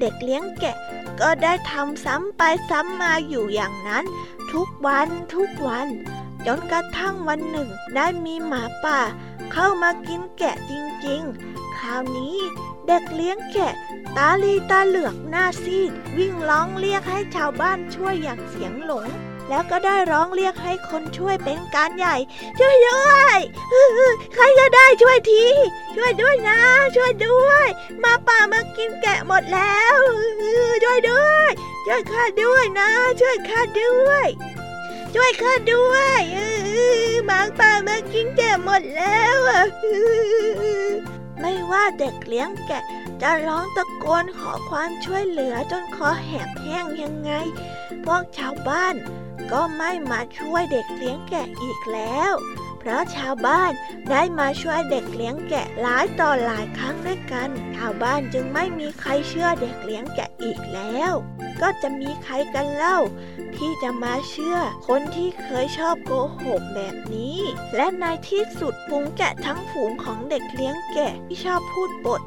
[0.00, 0.76] เด็กเลี้ยงแกะ
[1.20, 4.04] ก็ได้ทำซ้ำไปซ้ำมาอยู่อย่างนั้น
[4.52, 5.88] ทุกวันทุกวัน
[6.46, 9.00] จนกระทั่งวันหนึ่งได้มีหมาป่า
[9.52, 10.72] เข้ามากินแกะจ
[11.06, 12.36] ริงๆ คราวนี้
[12.86, 13.74] เด็กเลี้ยงแกะ
[14.16, 19.08] ตาลีตาเหลือกหน้าซีด วิ่งร้องเรียกให้ชาวบ้านช่วยอย่างเสียงหลง
[19.48, 22.16] แล้วก็ได้ร้องเรียกให้คนช่วยเป็นการใหญ่
[22.58, 23.38] ช่วยด้วย
[24.34, 25.44] ใครก็ได้ช่วยที
[25.94, 26.60] ช่วยด้วยนะ
[26.96, 27.66] ช่วยด้วย
[28.02, 29.96] มาป่ามากินแกะหมดแล้ว
[30.84, 31.50] ช่วยด้วย
[31.86, 32.90] ช่วยข้าด้วยนะ
[33.20, 34.26] ช่วยข้าด้วย
[35.14, 36.22] ช่วยข้าด้วย
[37.26, 39.38] หมางป่ามากินแกะหมดแล้ว
[41.40, 42.82] ไม่ว่าเด็กเลี้ยงแกะ
[43.22, 47.32] จะร้องตะโกนขอความช่วยเหลือจนคอแหบแห้งยังไง
[48.04, 48.94] พวกชาวบ้าน
[49.52, 52.32] ก็ไม่มาช่วยเด็กเลี้ยงแกะอีกแล้ว
[52.88, 53.72] ราะชาวบ้าน
[54.10, 61.12] ได้มาช่วยเด็กเลี้ยงแกะหลายต่อหลายครั้งด้วยกัน ชาวบ้านจึงไม่มีใครเชื่อเด็กเลี้ยงแกะอีกแล้ว
[61.62, 62.98] ก็จะมีใครกันเล่า
[63.56, 66.12] ที่จะมาเชื่อ คนที่เคยชอบโก
[66.42, 67.38] หกแบบนี้
[67.76, 72.22] และในที่สุดฝูงแกะทั้งฝูงของเด็กเลี้ยงแกะที่ชอบพูดบท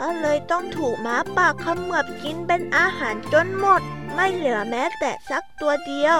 [0.00, 3.82] ก็เลยต้องถูกหมาป่าขมือบกินเป็นอาหารจนหมด
[4.14, 6.16] ไม่เหลือแม้แต่สักตัวเดียว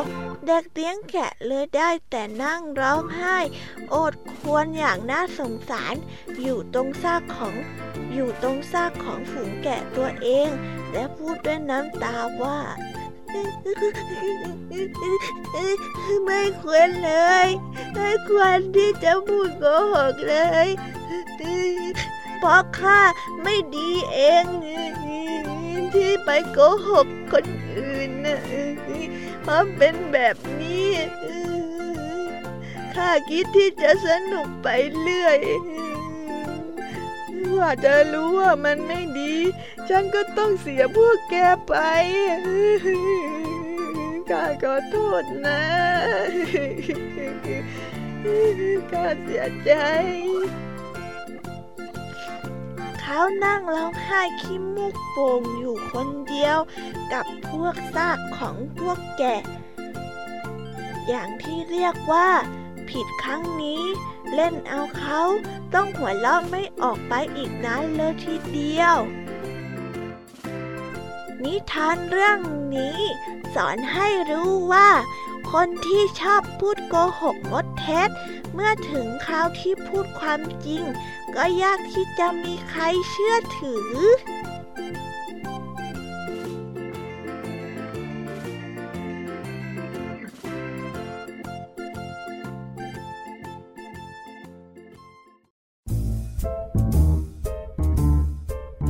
[0.46, 3.38] เด็กเลี้ยงแกะเลยได้แต่นั่งร้องไห้
[3.90, 5.94] โอดควรอย่างน่าสงสาร
[6.42, 7.54] อยู่ตรงซากของ
[8.12, 10.48] อยู่ตรงซากของฝูงแกะตัวเอง
[10.92, 12.58] และพูดด้วยน้ำตาว่า
[16.26, 17.12] ไม่ควรเล
[17.46, 17.48] ย
[17.94, 20.68] ไม่ควรที่จะพูดโกหกเลย
[22.40, 23.00] เพราะข้า
[23.42, 24.46] ไม่ดีเอง
[25.94, 26.58] ที่ไปโก
[26.88, 28.38] หกคนอื่นนะ
[29.42, 30.90] เพราะเป็นแบบนี้
[32.94, 34.68] ข้าคิดที่จะสนุกไป
[35.00, 35.38] เรื่อย
[37.56, 39.34] ว่าจะรู้ว่ามันไม่ดี
[39.88, 41.34] ฉันก็ต้องเสียพวกแก
[41.66, 41.74] ไป
[44.30, 45.62] ข้าขอโทษนะ
[48.90, 49.72] ข้าเสียใจ
[53.10, 56.58] เขานั่งร้องไห้ขี้มูกโป่งอยู่คนเดียว
[57.12, 59.42] กับพวกซากของพวกแกะ
[61.08, 62.28] อย่างที่เรียกว่า
[62.90, 63.82] ผิดครั้งนี้
[64.34, 65.22] เล่นเอาเขา
[65.74, 68.96] ต้องหัวเราะไม่ออกไปอีกนานเลยทีเดียว
[71.42, 72.38] นิทานเรื่อง
[72.76, 72.98] นี้
[73.54, 74.88] สอนให้รู้ว่า
[75.50, 78.08] คนที่ชอบพูดโกหกมดเท็จ
[78.54, 80.82] เมื่อถึงคราวที่พูดความจริง
[81.36, 83.92] ก็ยากที่จะมีใครเชื่อถือ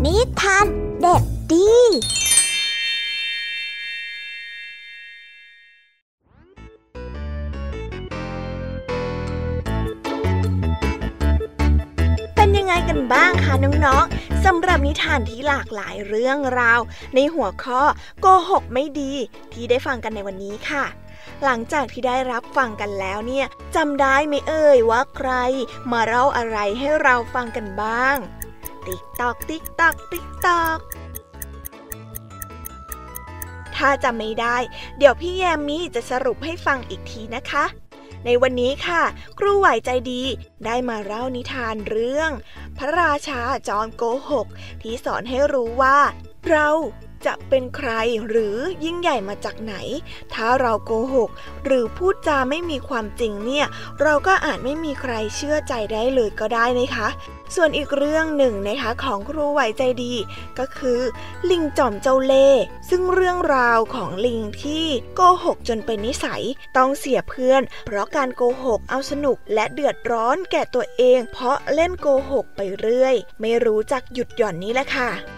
[0.04, 0.66] นิทาน
[1.00, 1.72] เด็กดี
[12.88, 16.80] กันบ้างคะน้องๆสำหรับนิทานที่หลากหลายเรื่องราว
[17.14, 17.82] ในหัวข้อ
[18.20, 19.12] โกหกไม่ดี
[19.52, 20.84] ที่ได้ฟังกันในวันนี้ค่ะ
[21.44, 25.30] หลังจากที่ได้รับฟังกันแล้วเนี่ยจำได้ไหมเอ่ยว่าใคร
[25.92, 28.16] มาเล่าอะไรให้เราฟังกันบ้าง
[28.86, 30.78] ติ๊กตอกติ๊กตอกติ๊กตอก
[33.76, 34.56] ถ้าจำไม่ได้
[34.98, 37.64] เดี๋ยวพี่แยมมี่จะสรุปให้ฟังอีกทีนะคะ
[38.30, 39.02] ในวันนี้ค่ะ
[39.38, 40.22] ครูไหวใจดี
[40.64, 42.30] ได้มาเล่านิทานเรื่อง
[42.78, 44.46] พระราชาจอมโกหก
[44.82, 45.98] ที่สอนให้รู้ว่า
[46.48, 46.68] เรา
[47.26, 47.90] จะเป็นใคร
[48.28, 49.74] หรือยิ่งใหญ่มาจากไหน
[50.34, 51.30] ถ้าเราโกหก
[51.64, 53.66] หรือพูดจาไม่มีความจริงเนี่ย
[54.02, 57.08] เราก็อาจไม่มีใครเชื่อใจได้เลยก็ได้นะคะ
[57.54, 60.14] ส่วนอีกเรื่องหนึ่งนะคะของครูไหวใจดี
[60.58, 61.00] ก็คือ
[61.50, 62.48] ลิงจอมเจ้าเล่
[62.90, 66.42] ซึ่งเรื่องราวของลิงที่โกหกจนเป็นนิสัย
[66.76, 75.37] ต้องเสียเพื่อน เพราะการโกหกเอาสนุกและเดือดร้อนแก่ตัวเอง เพราะเล่นโกหกไปเรื่อย ไม่รู้จักหยุดหย่อนนี้แหละค่ะ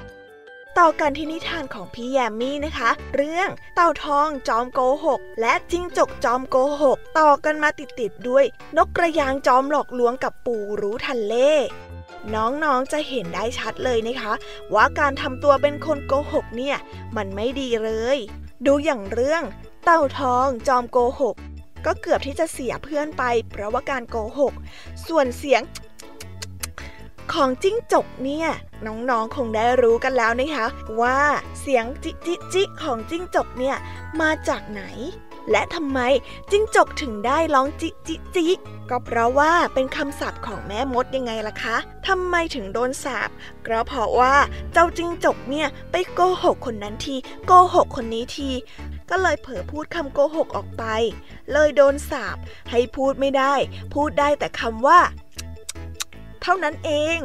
[0.79, 8.45] ต่อกันที่นิทานของพี่แยมมี่นะคะ เรื่องเต่าทองจอมโกหก และจิ้งจกจอมโกหก ต่อกันมาติดๆด้วย
[8.77, 11.53] นกกระยางจอมหลอกลวงกับปู่รู้ทันเล่
[12.35, 14.33] น้องๆ จะเห็นได้ชัดเลยนะคะ
[14.75, 16.77] ว่าการทำตัวเป็นคนโกหกเนี่ย
[17.17, 18.19] มันไม่ดีเลย
[18.67, 19.43] ดูอย่างเรื่อง
[19.85, 21.37] เต่าทองจอมโกหก
[21.87, 24.53] ก็เกือบที่จะเสียเพื่อนไป เพราะว่าการโกหก
[25.07, 25.63] ส่วนเสียง
[27.33, 28.49] ของจิ้งจกเนี่ย
[28.87, 30.67] น้องๆคงได้รู้กันแล้วนะคะ
[31.01, 31.21] ว่า
[31.61, 33.77] เสียงจิจิจิของจิ้งจกเนี่ย
[34.21, 34.83] มาจากไหน
[35.51, 35.99] และทำไม
[36.51, 38.47] จิ้งจกถึงได้ร้องจิจิจิ
[38.91, 41.77] ก็เพราะว่าเป็นคำสาปของแม่มดยังไงล่ะคะ
[42.09, 43.31] ทำไมถึงโดนสาป
[43.67, 44.35] ก็เพราะว่า
[44.73, 47.17] เจ้าจิ้งจกเนี่ยไปโกหกคนนั้นที
[47.47, 48.51] โกหกคนนี้ที
[49.11, 50.85] ก็เลยเผลอพูดคำโกหกออกไป
[51.53, 52.37] เลยโดนสาป
[52.71, 53.55] ให้พูดไม่ได้
[53.95, 54.99] พูดได้แต่คำว่า
[56.43, 57.19] เท่านั้นเอง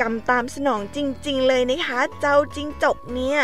[0.00, 3.40] กรรมตามสนองจริง ๆ เลยนะคะ เจ้าจิงจกเนี่ย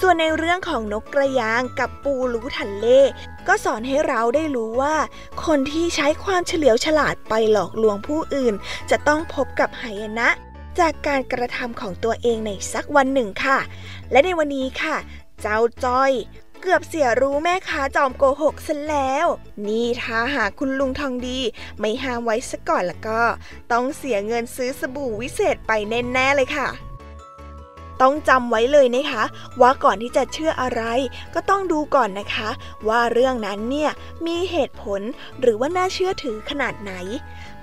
[0.00, 3.00] ส่วนในเรื่องของนกกระยางกับปูรู้ทันเล่
[3.46, 4.96] ก็สอนให้เราได้รู้ว่า
[5.44, 8.54] คนที่ใช้ความเฉลียวฉลาดไปหลอกลวงผู้อื่น
[8.90, 10.28] จะต้องพบกับหายนะ
[10.78, 13.58] จากการกระทำของตัวเองในสักวันหนึ่งค่ะ
[14.10, 14.96] และในวันนี้ค่ะ
[15.42, 16.12] เจ้าจ้อย
[16.66, 19.26] เกือบเสียรู้แม่ค้าจอมโกหกซะแล้ว
[19.66, 21.38] นี่ถ้าหากคุณลุงทองดี
[21.78, 23.20] ไม่ห้ามไว้ซะก่อนแล้วก็
[23.72, 26.68] ต้องเสียเงินซื้อสบู่วิเศษไปแน่ๆเลยค่ะ
[28.02, 29.24] ต้องจำไว้เลยนะคะ
[29.60, 30.82] ว่าก่อนที่จะเชื่ออะไร
[31.34, 32.48] ก็ต้องดูก่อนนะคะ
[32.88, 33.90] ว่าเรื่องนั้นเนี่ย
[34.26, 35.00] มีเหตุผล
[35.40, 36.92] หรือว่าน่าเชื่อถือขนาดไหน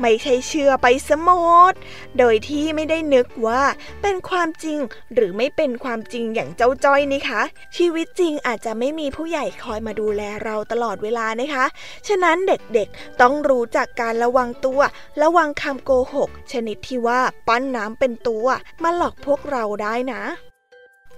[0.01, 1.29] ไม่ใช่เชื่อไปสม
[1.71, 1.73] ด
[2.17, 3.61] โดยที่ไม่ได้นึกว่า
[4.01, 4.79] เป็นความจริง
[5.13, 7.41] หรือไม่เป็นความจริงอย่างเจ้าจ้อยนี่คะ
[7.77, 11.65] ชีวิตจริงอาจจะไม่มีผู้ใหญ่คอยมาดูแลเราตลอดเวลานะคะ
[12.07, 14.81] ฉะนั้นเด็กๆต้องรู้จักการระวังตัว
[15.21, 18.45] ระวังคำโกหก ชนิดที่ว่าปั้นน้ำเป็นตัว
[18.83, 20.23] มาหลอกพวกเราได้นะ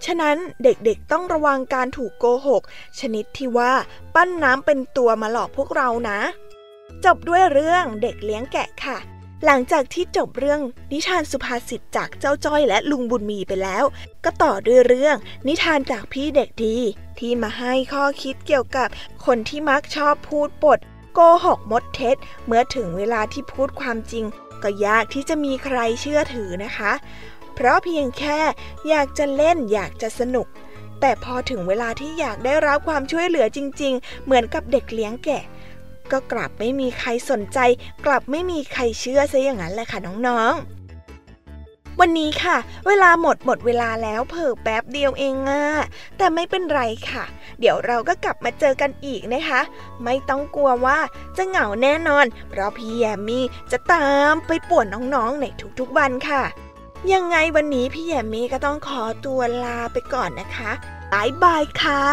[0.05, 2.61] ฉะนั้นเด็กๆต้องระวังการถูกโกหก
[2.99, 3.71] ชนิดที่ว่า
[4.15, 6.19] ปั้นน้ำเป็นตัวมาหลอกพวกเรานะ
[7.05, 8.97] จบด้วยเรื่องเด็กเลี้ยงแกะค่ะ
[9.45, 13.83] หลังจากที่จบเรื่องนิทานสุภาษิตจากเจ้าจ้อยและลุงบุญมีไปแล้ว
[14.23, 15.15] ก็ต่อด้วยเรื่อง
[15.47, 16.77] นิทานจากพี่เด็กดี
[17.19, 18.89] ที่มาให้ข้อคิดเกี่ยวกับ
[19.25, 20.79] คนที่มักชอบพูดปด
[21.13, 24.25] โกหกมดเท็จ เมื่อถึงเวลาที่พูดความจริง
[24.63, 26.91] ก็ยากที่จะมีใครเชื่อถือนะคะ
[27.53, 28.39] เพราะเพียงแค่
[28.89, 30.47] อยากจะเล่นอยากจะสนุก
[30.99, 35.43] แต่พอถึงเวลาที่อยากได้รับความช่วยเหลือจริง ๆ เหมือนกับเด็กเลี้ยงแกะ
[36.11, 37.59] ก็กลับไม่มีใครสนใจ
[38.05, 45.63] กลับไม่มีใครเชื่อซะอย่างนั้นแหละค่ะน้องๆวันนี้ค่ะ เวลาหมดหมดเวลาแล้วเผิ่แป๊บเดียวเองอะ
[46.17, 47.23] แต่ไม่เป็นไรค่ะ
[47.59, 49.61] เดี๋ยวเราก็กลับมาเจอกันอีกนะคะ
[50.03, 50.99] ไม่ต้องกลัวว่า
[51.37, 54.85] จะเหงาแน่นอน เพราะพี่แยมมี่จะตามไปป่วน
[55.15, 55.45] น้องๆใน
[55.79, 56.43] ทุกๆวันค่ะ
[57.13, 60.71] ยังไงวันนี้พี่แยมมี่ก็ต้องขอตัวลาไปก่อนนะคะ
[61.11, 62.03] บายบายค่ะ